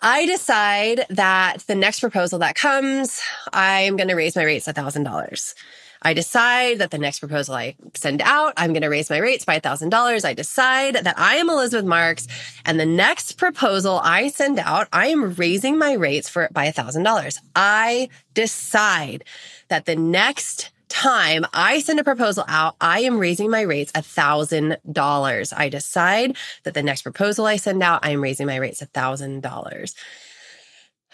[0.00, 3.20] I decide that the next proposal that comes,
[3.52, 5.54] I'm going to raise my rates a thousand dollars.
[6.02, 9.44] I decide that the next proposal I send out, I'm going to raise my rates
[9.44, 10.24] by $1,000.
[10.24, 12.26] I decide that I am Elizabeth Marks
[12.64, 17.38] and the next proposal I send out, I am raising my rates for by $1,000.
[17.54, 19.24] I decide
[19.68, 25.52] that the next time I send a proposal out, I am raising my rates $1,000.
[25.56, 29.94] I decide that the next proposal I send out, I am raising my rates $1,000.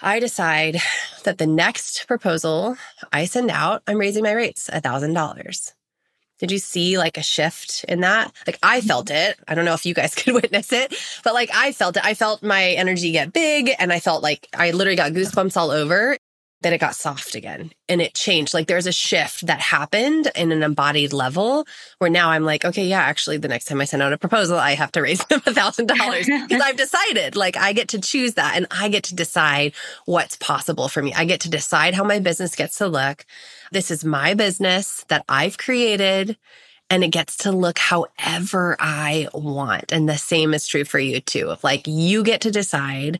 [0.02, 0.78] I decide
[1.22, 2.76] that the next proposal
[3.12, 5.72] I send out, I'm raising my rates $1,000.
[6.40, 8.32] Did you see like a shift in that?
[8.48, 8.88] Like I mm-hmm.
[8.88, 9.38] felt it.
[9.46, 10.92] I don't know if you guys could witness it,
[11.22, 12.04] but like I felt it.
[12.04, 15.70] I felt my energy get big and I felt like I literally got goosebumps all
[15.70, 16.18] over.
[16.62, 18.54] Then it got soft again and it changed.
[18.54, 21.66] Like there's a shift that happened in an embodied level
[21.98, 24.58] where now I'm like, okay, yeah, actually the next time I send out a proposal,
[24.58, 28.00] I have to raise them a thousand dollars because I've decided like I get to
[28.00, 29.72] choose that and I get to decide
[30.04, 31.12] what's possible for me.
[31.14, 33.26] I get to decide how my business gets to look.
[33.72, 36.36] This is my business that I've created
[36.90, 39.92] and it gets to look however I want.
[39.92, 41.48] And the same is true for you too.
[41.48, 43.18] Of like you get to decide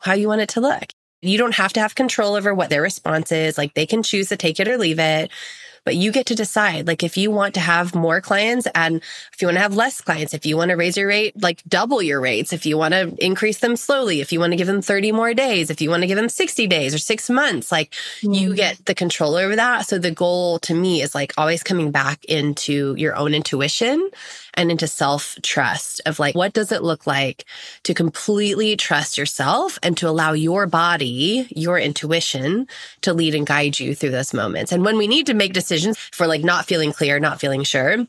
[0.00, 0.92] how you want it to look.
[1.22, 3.56] You don't have to have control over what their response is.
[3.56, 5.30] Like they can choose to take it or leave it,
[5.84, 6.86] but you get to decide.
[6.86, 8.96] Like if you want to have more clients and
[9.32, 11.62] if you want to have less clients, if you want to raise your rate, like
[11.68, 14.66] double your rates, if you want to increase them slowly, if you want to give
[14.66, 17.72] them 30 more days, if you want to give them 60 days or six months,
[17.72, 18.54] like you mm-hmm.
[18.54, 19.86] get the control over that.
[19.86, 24.10] So the goal to me is like always coming back into your own intuition
[24.54, 27.44] and into self trust of like, what does it look like
[27.84, 32.66] to completely trust yourself and to allow your body, your intuition
[33.02, 34.72] to lead and guide you through those moments.
[34.72, 38.06] And when we need to make decisions for like not feeling clear, not feeling sure,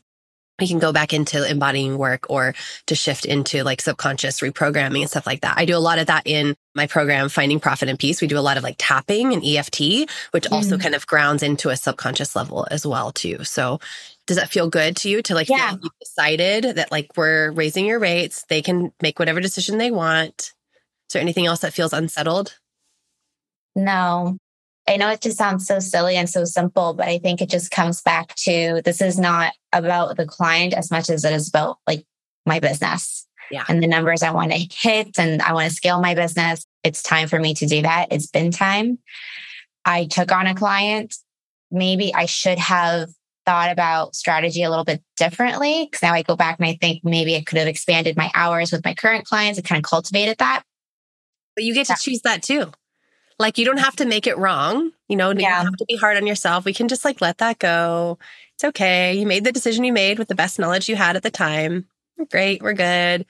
[0.60, 2.54] we can go back into embodying work or
[2.86, 5.54] to shift into like subconscious reprogramming and stuff like that.
[5.58, 8.20] I do a lot of that in my program, Finding Profit and Peace.
[8.20, 10.82] We do a lot of like tapping and EFT, which also Mm.
[10.82, 13.42] kind of grounds into a subconscious level as well, too.
[13.42, 13.80] So
[14.26, 15.70] Does that feel good to you to like Yeah.
[15.72, 18.44] feel like decided that like we're raising your rates?
[18.48, 20.40] They can make whatever decision they want.
[20.40, 22.58] Is there anything else that feels unsettled?
[23.76, 24.38] No.
[24.88, 27.70] I know it just sounds so silly and so simple, but I think it just
[27.70, 31.78] comes back to this is not about the client as much as it is about
[31.86, 32.04] like
[32.46, 33.26] my business.
[33.50, 33.64] Yeah.
[33.68, 36.66] And the numbers I want to hit and I want to scale my business.
[36.82, 38.08] It's time for me to do that.
[38.10, 38.98] It's been time.
[39.84, 41.14] I took on a client.
[41.70, 43.10] Maybe I should have
[43.46, 47.04] thought about strategy a little bit differently because now I go back and I think
[47.04, 50.38] maybe I could have expanded my hours with my current clients and kind of cultivated
[50.38, 50.62] that.
[51.54, 52.72] But you get to choose that too.
[53.38, 54.92] Like you don't have to make it wrong.
[55.08, 56.64] You know, you don't have to be hard on yourself.
[56.64, 58.18] We can just like let that go.
[58.54, 59.14] It's okay.
[59.14, 61.86] You made the decision you made with the best knowledge you had at the time.
[62.30, 62.62] Great.
[62.62, 63.26] We're good.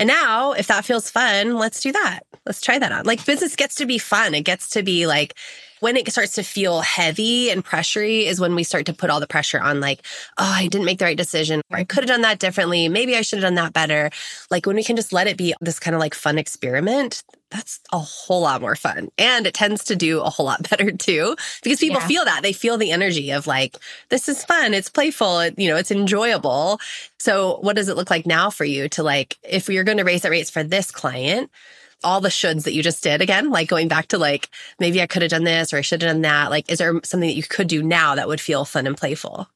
[0.00, 2.20] And now, if that feels fun, let's do that.
[2.46, 3.04] Let's try that on.
[3.04, 4.34] Like business gets to be fun.
[4.34, 5.34] It gets to be like
[5.80, 9.20] when it starts to feel heavy and pressury is when we start to put all
[9.20, 10.00] the pressure on like,
[10.38, 11.60] oh, I didn't make the right decision.
[11.70, 11.86] Or I mm-hmm.
[11.86, 12.88] could have done that differently.
[12.88, 14.10] Maybe I should have done that better.
[14.50, 17.80] Like when we can just let it be this kind of like fun experiment, that's
[17.92, 19.08] a whole lot more fun.
[19.16, 22.08] And it tends to do a whole lot better too, because people Yeah.
[22.08, 22.42] feel that.
[22.42, 23.76] They feel the energy of like,
[24.08, 24.74] this is fun.
[24.74, 25.40] It's playful.
[25.40, 26.80] It, you know, it's enjoyable.
[27.18, 30.04] So what does it look like now for you to like, if you're going to
[30.04, 31.50] raise the rates for this client,
[32.04, 34.48] all the shoulds that you just did again, like going back to like,
[34.78, 36.50] maybe I could have done this or I should have done that.
[36.50, 39.48] Like, is there something that you could do now that would feel fun and playful?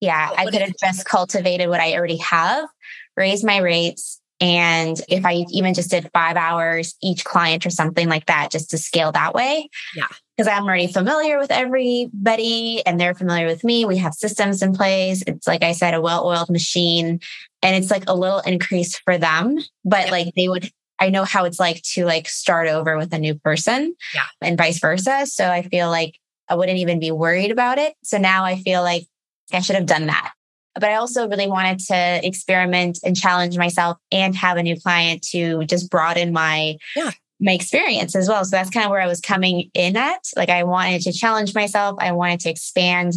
[0.00, 2.68] Yeah, What- I could have just cultivated what I already have,
[3.16, 4.20] raised my rates.
[4.38, 8.68] And if I even just did five hours each client or something like that, just
[8.70, 9.70] to scale that way.
[9.94, 10.08] Yeah.
[10.36, 13.86] Because I'm already familiar with everybody and they're familiar with me.
[13.86, 15.22] We have systems in place.
[15.26, 17.20] It's like I said, a well oiled machine.
[17.62, 20.10] And it's like a little increase for them, but Yep.
[20.10, 23.34] like they would, I know how it's like to like start over with a new
[23.34, 24.22] person Yeah.
[24.40, 25.26] and vice versa.
[25.26, 26.18] So I feel like
[26.48, 27.94] I wouldn't even be worried about it.
[28.02, 29.06] So now I feel like
[29.52, 30.32] I should have done that.
[30.74, 35.22] But I also really wanted to experiment and challenge myself and have a new client
[35.30, 37.10] to just broaden my Yeah.
[37.40, 38.44] my experience as well.
[38.44, 40.20] So that's kind of where I was coming in at.
[40.36, 41.96] Like I wanted to challenge myself.
[41.98, 43.14] I wanted to expand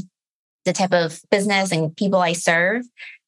[0.65, 2.83] the type of business and people I serve.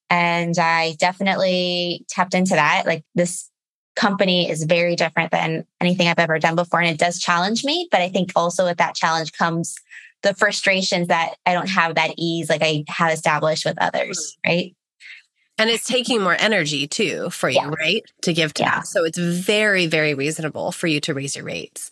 [0.09, 2.85] And I definitely tapped into that.
[2.85, 3.49] Like this
[3.95, 6.81] company is very different than anything I've ever done before.
[6.81, 7.87] And it does challenge me.
[7.91, 9.75] But I think also with that challenge comes
[10.23, 14.37] the frustrations that I don't have that ease like I have established with others.
[14.45, 14.49] Mm.
[14.49, 14.75] Right.
[15.57, 17.69] And it's taking more energy too for you, Yeah.
[17.79, 18.03] right?
[18.23, 18.75] To give to Yeah.
[18.77, 18.87] that.
[18.87, 21.91] So it's very, very reasonable for you to raise your rates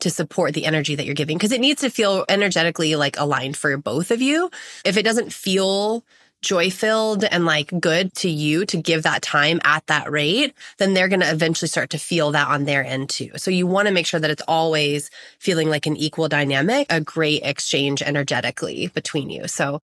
[0.00, 3.56] to support the energy that you're giving because it needs to feel energetically like aligned
[3.56, 4.50] for both of you.
[4.84, 6.04] If it doesn't feel
[6.46, 10.94] joy filled and like good to you to give that time at that rate, then
[10.94, 13.30] they're going to eventually start to feel that on their end too.
[13.36, 17.00] So you want to make sure that it's always feeling like an equal dynamic, a
[17.00, 19.48] great exchange energetically between you.
[19.48, 19.80] So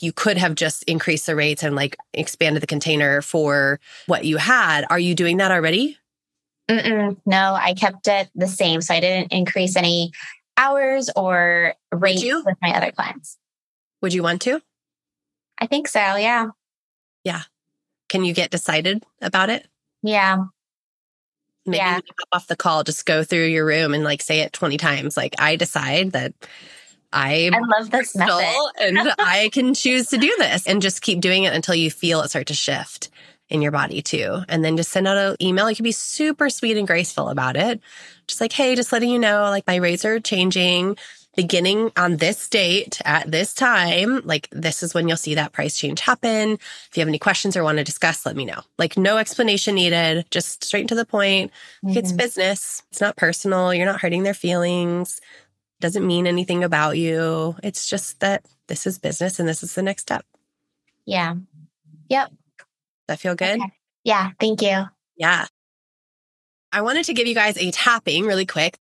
[0.00, 4.38] you could have just increased the rates and like expanded the container for what you
[4.38, 4.86] had.
[4.88, 5.98] Are you doing that already?
[6.70, 8.80] Mm-mm, no, I kept it the same.
[8.80, 10.12] So I didn't increase any
[10.56, 13.36] hours or rates with my other clients.
[14.00, 14.62] Would you want to?
[15.58, 15.98] I think so.
[16.16, 16.48] Yeah.
[17.24, 17.42] Yeah.
[18.08, 19.66] Can you get decided about it?
[20.02, 20.44] Yeah.
[21.64, 21.94] Maybe Yeah.
[21.94, 24.52] when you hop off the call, just go through your room and like say it
[24.52, 25.16] 20 times.
[25.16, 26.32] Like, I decide that
[27.12, 28.44] I'm I love this method.
[28.80, 32.20] and I can choose to do this and just keep doing it until you feel
[32.20, 33.10] it start to shift
[33.48, 34.40] in your body too.
[34.48, 35.70] And then just send out an email.
[35.70, 37.80] You can be super sweet and graceful about it.
[38.26, 40.96] Just like, hey, just letting you know, like my rates are changing
[41.36, 44.22] beginning on this date at this time.
[44.24, 46.54] Like this is when you'll see that price change happen.
[46.54, 48.62] If you have any questions or want to discuss, let me know.
[48.78, 51.52] Like no explanation needed, just straight to the point.
[51.82, 52.16] Like, It's mm-hmm.
[52.16, 52.82] business.
[52.90, 53.72] It's not personal.
[53.72, 55.20] You're not hurting their feelings.
[55.80, 57.54] Doesn't mean anything about you.
[57.62, 60.24] It's just that this is business and this is the next step.
[61.04, 61.34] Yeah.
[62.08, 62.30] Yep.
[62.30, 62.36] Does
[63.08, 63.60] that feel good?
[63.60, 63.72] Okay.
[64.04, 64.30] Yeah.
[64.40, 64.84] Thank you.
[65.16, 65.46] Yeah.
[66.72, 68.78] I wanted to give you guys a tapping really quick.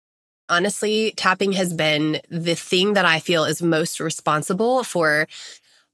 [0.48, 5.26] Honestly, tapping has been the thing that I feel is most responsible for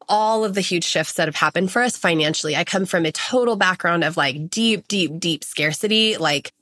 [0.09, 2.57] all of the huge shifts that have happened for us financially.
[2.57, 6.17] I come from a total background of like deep, deep, deep scarcity.
[6.17, 6.53] Like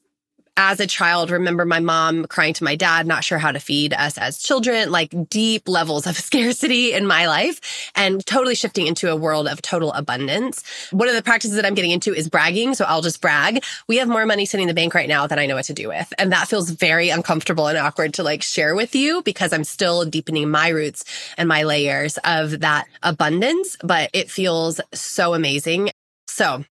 [0.59, 3.95] as a child, remember my mom crying to my dad, not sure how to feed
[3.95, 9.09] us as children, like deep levels of scarcity in my life and totally shifting into
[9.09, 10.65] a world of total abundance.
[10.91, 12.75] One of the practices that I'm getting into is bragging.
[12.75, 13.63] So I'll just brag.
[13.87, 15.75] We have more money sitting in the bank right now than I know what to
[15.75, 16.13] do with.
[16.19, 20.05] And that feels very uncomfortable and awkward to like share with you because I'm still
[20.05, 21.05] deepening my roots
[21.37, 25.91] and my layers of that abundance, but it feels so amazing.
[26.27, 26.65] So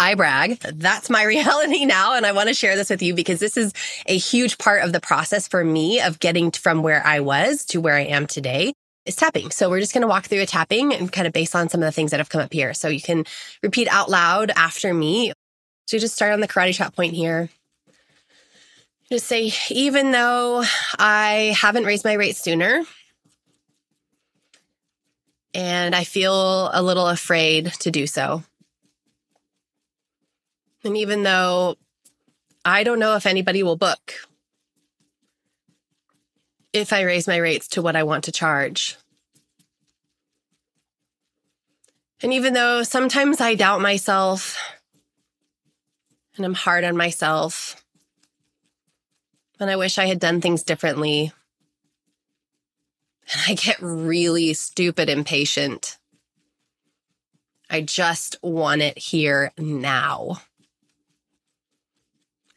[0.00, 0.58] I brag.
[0.60, 2.14] That's my reality now.
[2.16, 3.74] And I want to share this with you because this is
[4.06, 7.82] a huge part of the process for me of getting from where I was to
[7.82, 8.72] where I am today.
[9.04, 9.50] is tapping.
[9.50, 11.82] So we're just going to walk through a tapping and kind of based on some
[11.82, 12.72] of the things that have come up here.
[12.72, 13.26] So you can
[13.62, 15.34] repeat out loud after me.
[15.86, 17.50] So just start on the karate chop point here.
[19.10, 20.64] Just say, even though
[20.98, 22.84] I haven't raised my rate sooner,
[25.52, 28.44] and I feel a little afraid to do so.
[30.84, 31.76] And even though
[32.64, 34.14] I don't know if anybody will book
[36.72, 38.96] if I raise my rates to what I want to charge.
[42.22, 44.58] And even though sometimes I doubt myself
[46.36, 47.82] and I'm hard on myself,
[49.58, 51.32] and I wish I had done things differently,
[53.32, 55.98] and I get really stupid impatient.
[57.68, 60.40] I just want it here now.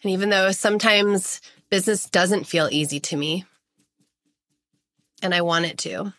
[0.03, 1.39] And even though sometimes
[1.69, 3.45] business doesn't feel easy to me,
[5.21, 6.13] and I want it to,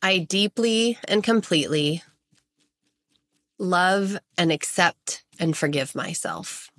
[0.00, 2.02] I deeply and completely
[3.58, 6.70] love and accept and forgive myself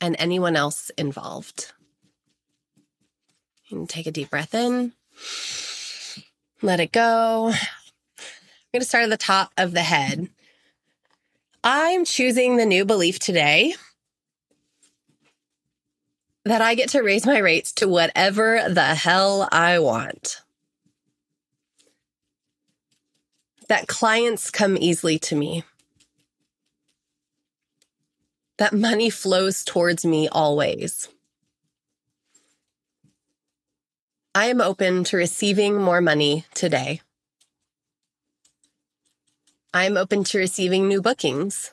[0.00, 1.72] and anyone else involved.
[3.70, 4.92] And take a deep breath in,
[6.60, 7.48] let it go.
[7.48, 10.28] I'm going to start at the top of the head.
[11.66, 13.74] I'm choosing the new belief today
[16.44, 20.42] that I get to raise my rates to whatever the hell I want.
[23.68, 25.64] That clients come easily to me.
[28.58, 31.08] That money flows towards me always.
[34.34, 37.00] I am open to receiving more money today.
[39.74, 41.72] I am open to receiving new bookings.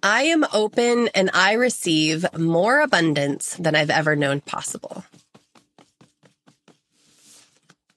[0.00, 5.04] I am open and I receive more abundance than I've ever known possible.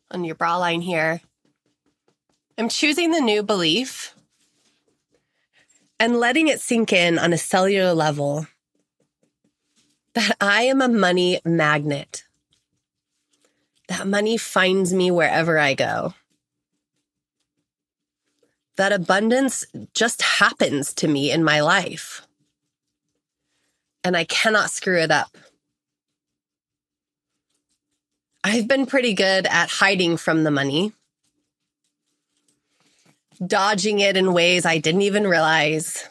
[0.09, 1.21] On your bra line here,
[2.57, 4.15] I'm choosing the new belief
[5.99, 8.47] and letting it sink in on a cellular level
[10.15, 12.23] that I am a money magnet.
[13.87, 16.15] That money finds me wherever I go.
[18.77, 22.27] That abundance just happens to me in my life.
[24.03, 25.37] And I cannot screw it up.
[28.43, 30.93] I've been pretty good at hiding from the money,
[33.45, 36.07] dodging it in ways I didn't even realize,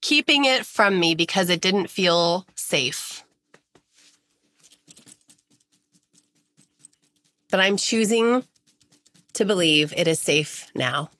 [0.00, 3.22] keeping it from me because it didn't feel safe.
[7.48, 8.42] But I'm choosing
[9.34, 11.10] to believe it is safe now.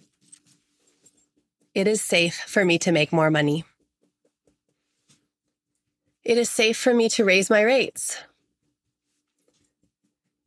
[1.74, 3.64] It is safe for me to make more money.
[6.24, 8.18] It is safe for me to raise my rates.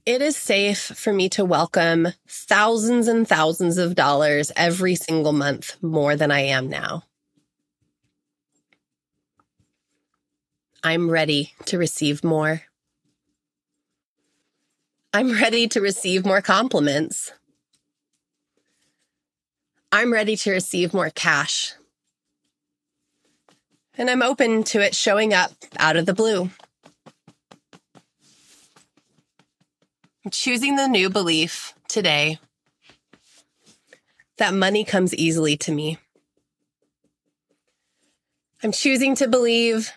[0.05, 5.75] It is safe for me to welcome thousands and thousands of dollars every single month
[5.83, 7.03] more than I am now.
[10.81, 12.61] I'm ready to receive more.
[15.13, 17.33] I'm ready to receive more compliments.
[19.91, 21.73] I'm ready to receive more cash.
[23.97, 26.51] And I'm open to it showing up out of the blue.
[30.25, 32.39] I'm choosing the new belief today
[34.37, 35.97] that money comes easily to me.
[38.63, 39.91] I'm choosing to believe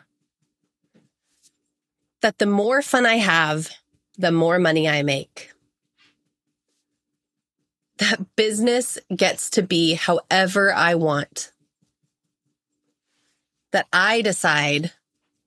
[2.23, 3.71] that the more fun I have,
[4.17, 5.50] the more money I make.
[8.01, 11.53] That business gets to be however I want.
[13.73, 14.93] That I decide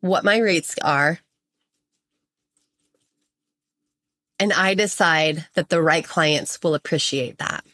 [0.01, 1.19] what my rates are.
[4.39, 7.65] And I decide that the right clients will appreciate that.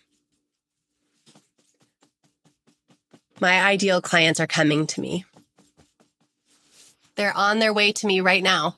[3.42, 5.26] My ideal clients are coming to me.
[7.16, 8.78] They're on their way to me right now.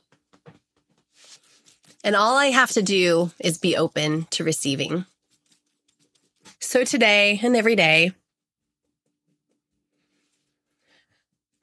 [2.03, 5.05] And all I have to do is be open to receiving.
[6.63, 8.13] So today and every day,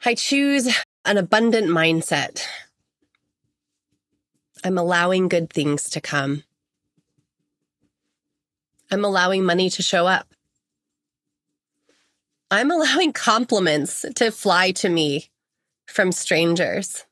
[0.04, 0.68] I choose
[1.04, 2.44] an abundant mindset.
[4.64, 6.42] I'm allowing good things to come.
[8.90, 10.34] I'm allowing money to show up.
[12.50, 15.30] I'm allowing compliments to fly to me
[15.86, 17.04] from strangers.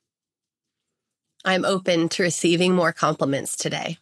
[1.44, 3.98] I'm open to receiving more compliments today.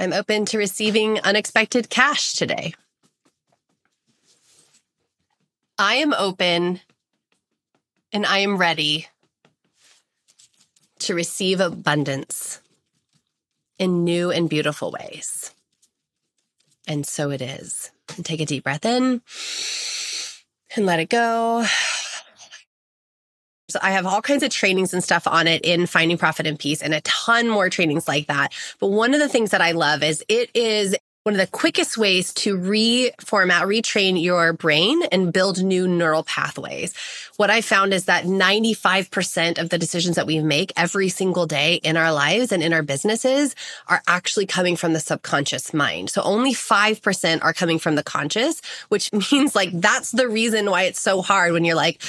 [0.00, 2.72] I'm open to receiving unexpected cash today.
[5.78, 6.80] I am open
[8.10, 9.08] and I am ready
[11.00, 12.62] to receive abundance
[13.78, 15.54] in new and beautiful ways.
[16.88, 17.90] And so it is.
[18.16, 19.20] And take a deep breath in
[20.74, 21.66] and let it go.
[23.70, 26.58] So I have all kinds of trainings and stuff on it in Finding Profit and
[26.58, 28.52] Peace and a ton more trainings like that.
[28.78, 31.98] But one of the things that I love is it is one of the quickest
[31.98, 36.94] ways to reformat, retrain your brain and build new neural pathways.
[37.36, 41.74] What I found is that 95% of the decisions that we make every single day
[41.74, 43.54] in our lives and in our businesses
[43.86, 46.08] are actually coming from the subconscious mind.
[46.08, 50.84] So only 5% are coming from the conscious, which means like that's the reason why
[50.84, 52.00] it's so hard when you're like,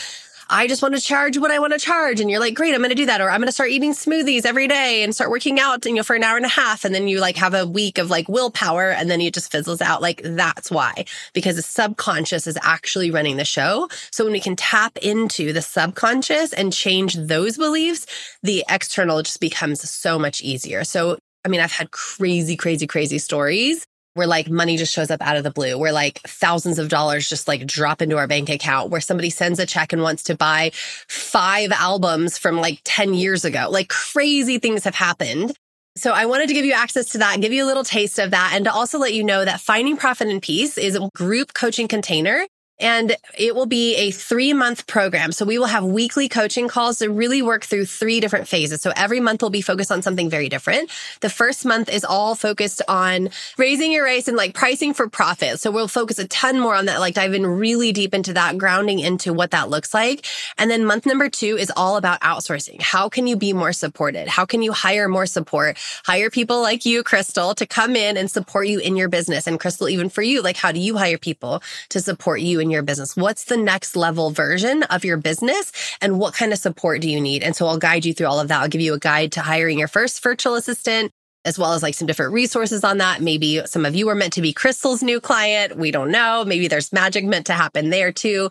[0.52, 2.20] I just want to charge what I want to charge.
[2.20, 3.22] And you're like, great, I'm going to do that.
[3.22, 5.96] Or I'm going to start eating smoothies every day and start working out, and you
[5.96, 6.84] know, for an hour and a half.
[6.84, 9.82] And then you like have a week of like willpower and then it just fizzles
[9.82, 10.02] out.
[10.02, 13.88] Like that's why, because the subconscious is actually running the show.
[14.12, 18.06] So when we can tap into the subconscious and change those beliefs,
[18.44, 20.84] the external just becomes so much easier.
[20.84, 25.22] So I mean, I've had crazy, crazy, crazy stories where like money just shows up
[25.22, 28.50] out of the blue, where like thousands of dollars just like drop into our bank
[28.50, 30.72] account, where somebody sends a check and wants to buy
[31.08, 33.68] five albums from like 10 years ago.
[33.70, 35.54] Like crazy things have happened.
[35.98, 38.32] So I wanted to give you access to that, give you a little taste of
[38.32, 41.54] that, and to also let you know that Finding Profit and Peace is a group
[41.54, 42.46] coaching container
[42.82, 45.32] and it will be a three month program.
[45.32, 48.82] So we will have weekly coaching calls to really work through three different phases.
[48.82, 50.90] So every month will be focused on something very different.
[51.22, 55.60] The first month is all focused on raising your race and like pricing for profit.
[55.60, 58.58] So we'll focus a ton more on that, like dive in really deep into that,
[58.58, 60.26] grounding into what that looks like.
[60.58, 62.82] And then month number two is all about outsourcing.
[62.82, 64.28] How can you be more supported?
[64.28, 65.78] How can you hire more support?
[66.06, 69.46] Hire people like you, Crystal, to come in and support you in your business.
[69.46, 72.71] And Crystal, even for you, like how do you hire people to support you in
[72.72, 73.16] your business?
[73.16, 75.72] What's the next level version of your business?
[76.02, 77.44] And what kind of support do you need?
[77.44, 78.62] And so I'll guide you through all of that.
[78.62, 81.12] I'll give you a guide to hiring your first virtual assistant
[81.44, 83.22] as well as like some different resources on that.
[83.22, 85.76] Maybe some of you are meant to be Crystal's new client.
[85.76, 86.46] We don't know.
[86.46, 88.50] Maybe there's magic meant to happen there too.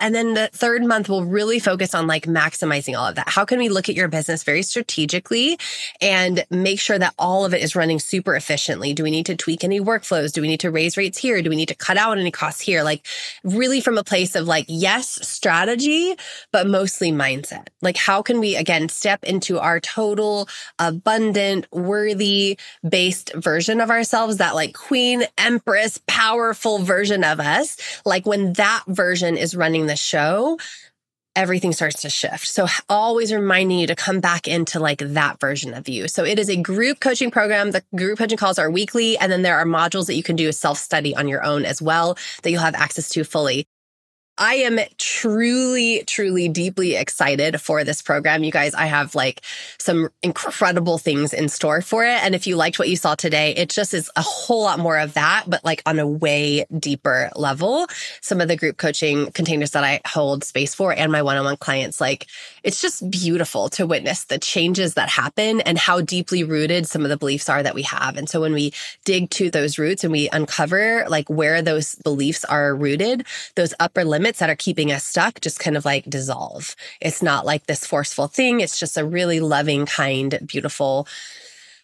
[0.00, 3.28] And then the third month will really focus on like maximizing all of that.
[3.28, 5.58] How can we look at your business very strategically
[6.00, 8.92] and make sure that all of it is running super efficiently?
[8.92, 10.32] Do we need to tweak any workflows?
[10.32, 11.40] Do we need to raise rates here?
[11.42, 12.82] Do we need to cut out any costs here?
[12.82, 13.06] Like
[13.44, 16.16] really from a place of like, yes, strategy,
[16.52, 17.68] but mostly mindset.
[17.80, 24.38] Like how can we again step into our total abundant, worthy based version of ourselves,
[24.38, 27.76] that like queen, empress, powerful version of us?
[28.04, 30.58] Like when that version is running the show,
[31.36, 32.46] everything starts to shift.
[32.46, 36.06] So always reminding you to come back into like that version of you.
[36.08, 37.72] So it is a group coaching program.
[37.72, 39.18] The group coaching calls are weekly.
[39.18, 41.64] And then there are modules that you can do a self study on your own
[41.64, 43.66] as well that you'll have access to fully.
[44.36, 48.42] I am truly, truly deeply excited for this program.
[48.42, 49.42] You guys, I have like
[49.78, 52.20] some incredible things in store for it.
[52.24, 54.98] And if you liked what you saw today, it just is a whole lot more
[54.98, 57.86] of that, but like on a way deeper level.
[58.22, 61.44] Some of the group coaching containers that I hold space for and my one on
[61.44, 62.26] one clients, like
[62.64, 67.08] it's just beautiful to witness the changes that happen and how deeply rooted some of
[67.08, 68.16] the beliefs are that we have.
[68.16, 68.72] And so when we
[69.04, 74.04] dig to those roots and we uncover like where those beliefs are rooted, those upper
[74.04, 76.74] limits limits that are keeping us stuck just kind of like dissolve.
[76.98, 78.60] It's not like this forceful thing.
[78.60, 81.06] It's just a really loving, kind, beautiful,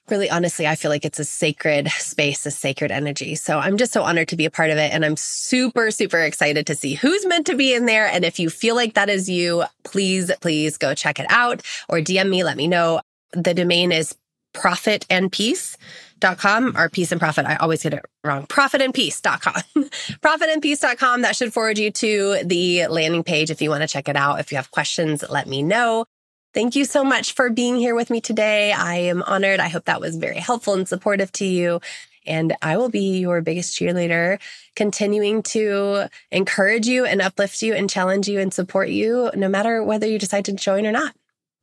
[0.08, 3.34] really honestly, I feel like it's a sacred space, a sacred energy.
[3.34, 4.90] So I'm just so honored to be a part of it.
[4.90, 8.06] And I'm super, super excited to see who's meant to be in there.
[8.06, 11.60] And if you feel like that is you, please, please go check it out
[11.90, 13.02] or DM me, let me know.
[13.32, 14.16] The domain is
[14.54, 15.76] profit and peace
[16.20, 17.46] com or peace and profit.
[17.46, 18.46] I always get it wrong.
[18.46, 19.62] Profitandpeace.com.
[19.84, 21.22] Profitandpeace.com.
[21.22, 24.40] That should forward you to the landing page if you want to check it out.
[24.40, 26.06] If you have questions, let me know.
[26.52, 28.72] Thank you so much for being here with me today.
[28.72, 29.60] I am honored.
[29.60, 31.80] I hope that was very helpful and supportive to you.
[32.26, 34.40] And I will be your biggest cheerleader,
[34.76, 39.82] continuing to encourage you and uplift you and challenge you and support you, no matter
[39.82, 41.14] whether you decide to join or not.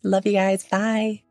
[0.03, 0.63] Love you guys.
[0.63, 1.26] Bye.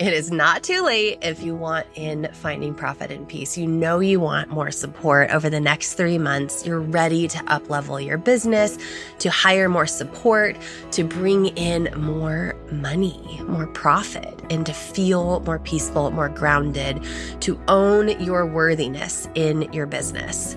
[0.00, 3.56] It is not too late if you want in finding profit and peace.
[3.56, 6.66] You know you want more support over the next three months.
[6.66, 8.76] You're ready to uplevel your business,
[9.20, 10.56] to hire more support,
[10.90, 17.00] to bring in more money, more profit, and to feel more peaceful, more grounded,
[17.42, 20.56] to own your worthiness in your business.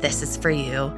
[0.00, 0.90] This is for you.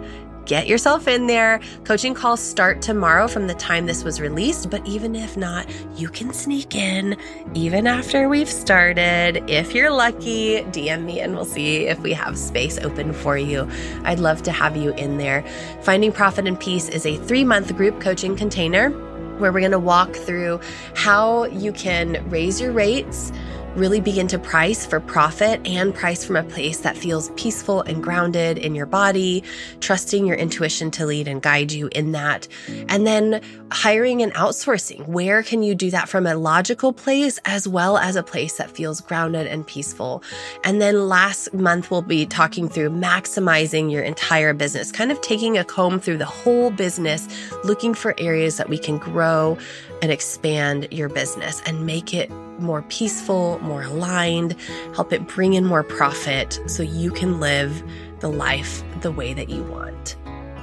[0.46, 1.60] Get yourself in there.
[1.84, 5.66] Coaching calls start tomorrow from the time this was released, but even if not,
[5.96, 7.16] you can sneak in
[7.54, 9.48] even after we've started.
[9.48, 13.68] If you're lucky, DM me and we'll see if we have space open for you.
[14.04, 15.44] I'd love to have you in there.
[15.82, 18.90] Finding Profit and Peace is a three month group coaching container
[19.38, 20.60] where we're going to walk through
[20.94, 23.32] how you can raise your rates
[23.76, 28.02] really begin to price for profit and price from a place that feels peaceful and
[28.02, 29.42] grounded in your body,
[29.80, 32.46] trusting your intuition to lead and guide you in that.
[32.88, 33.40] And then
[33.74, 35.06] hiring and outsourcing.
[35.06, 38.70] Where can you do that from a logical place as well as a place that
[38.70, 40.22] feels grounded and peaceful?
[40.64, 45.58] And then last month, we'll be talking through maximizing your entire business, kind of taking
[45.58, 47.28] a comb through the whole business,
[47.64, 49.58] looking for areas that we can grow
[50.02, 54.56] and expand your business and make it more peaceful, more aligned,
[54.94, 57.82] help it bring in more profit so you can live
[58.20, 60.16] the life the way that you want.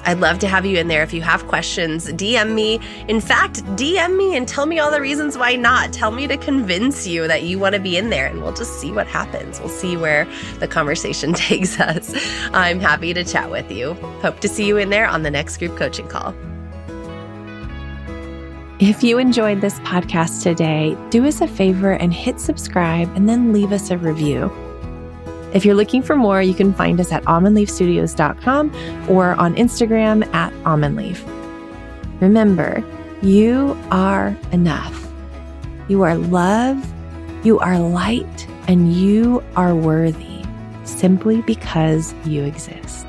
[0.06, 1.04] I'd love to have you in there.
[1.04, 2.80] If you have questions, DM me.
[3.08, 5.94] In fact, DM me and tell me all the reasons why not.
[5.94, 8.80] Tell me to convince you that you want to be in there, and we'll just
[8.80, 9.60] see what happens.
[9.60, 10.28] We'll see where
[10.60, 12.14] the conversation takes us.
[12.54, 13.94] I'm happy to chat with you.
[14.22, 16.34] Hope to see you in there on the next group coaching call.
[18.80, 23.52] If you enjoyed this podcast today, do us a favor and hit subscribe and then
[23.52, 24.50] leave us a review.
[25.54, 30.54] If you're looking for more, you can find us at almondleafstudios.com or on Instagram at
[30.64, 31.20] almondleaf.
[32.22, 32.84] Remember,
[33.22, 35.08] you are enough.
[35.88, 36.78] You are love,
[37.44, 40.44] you are light, and you are worthy
[40.84, 43.09] simply because you exist.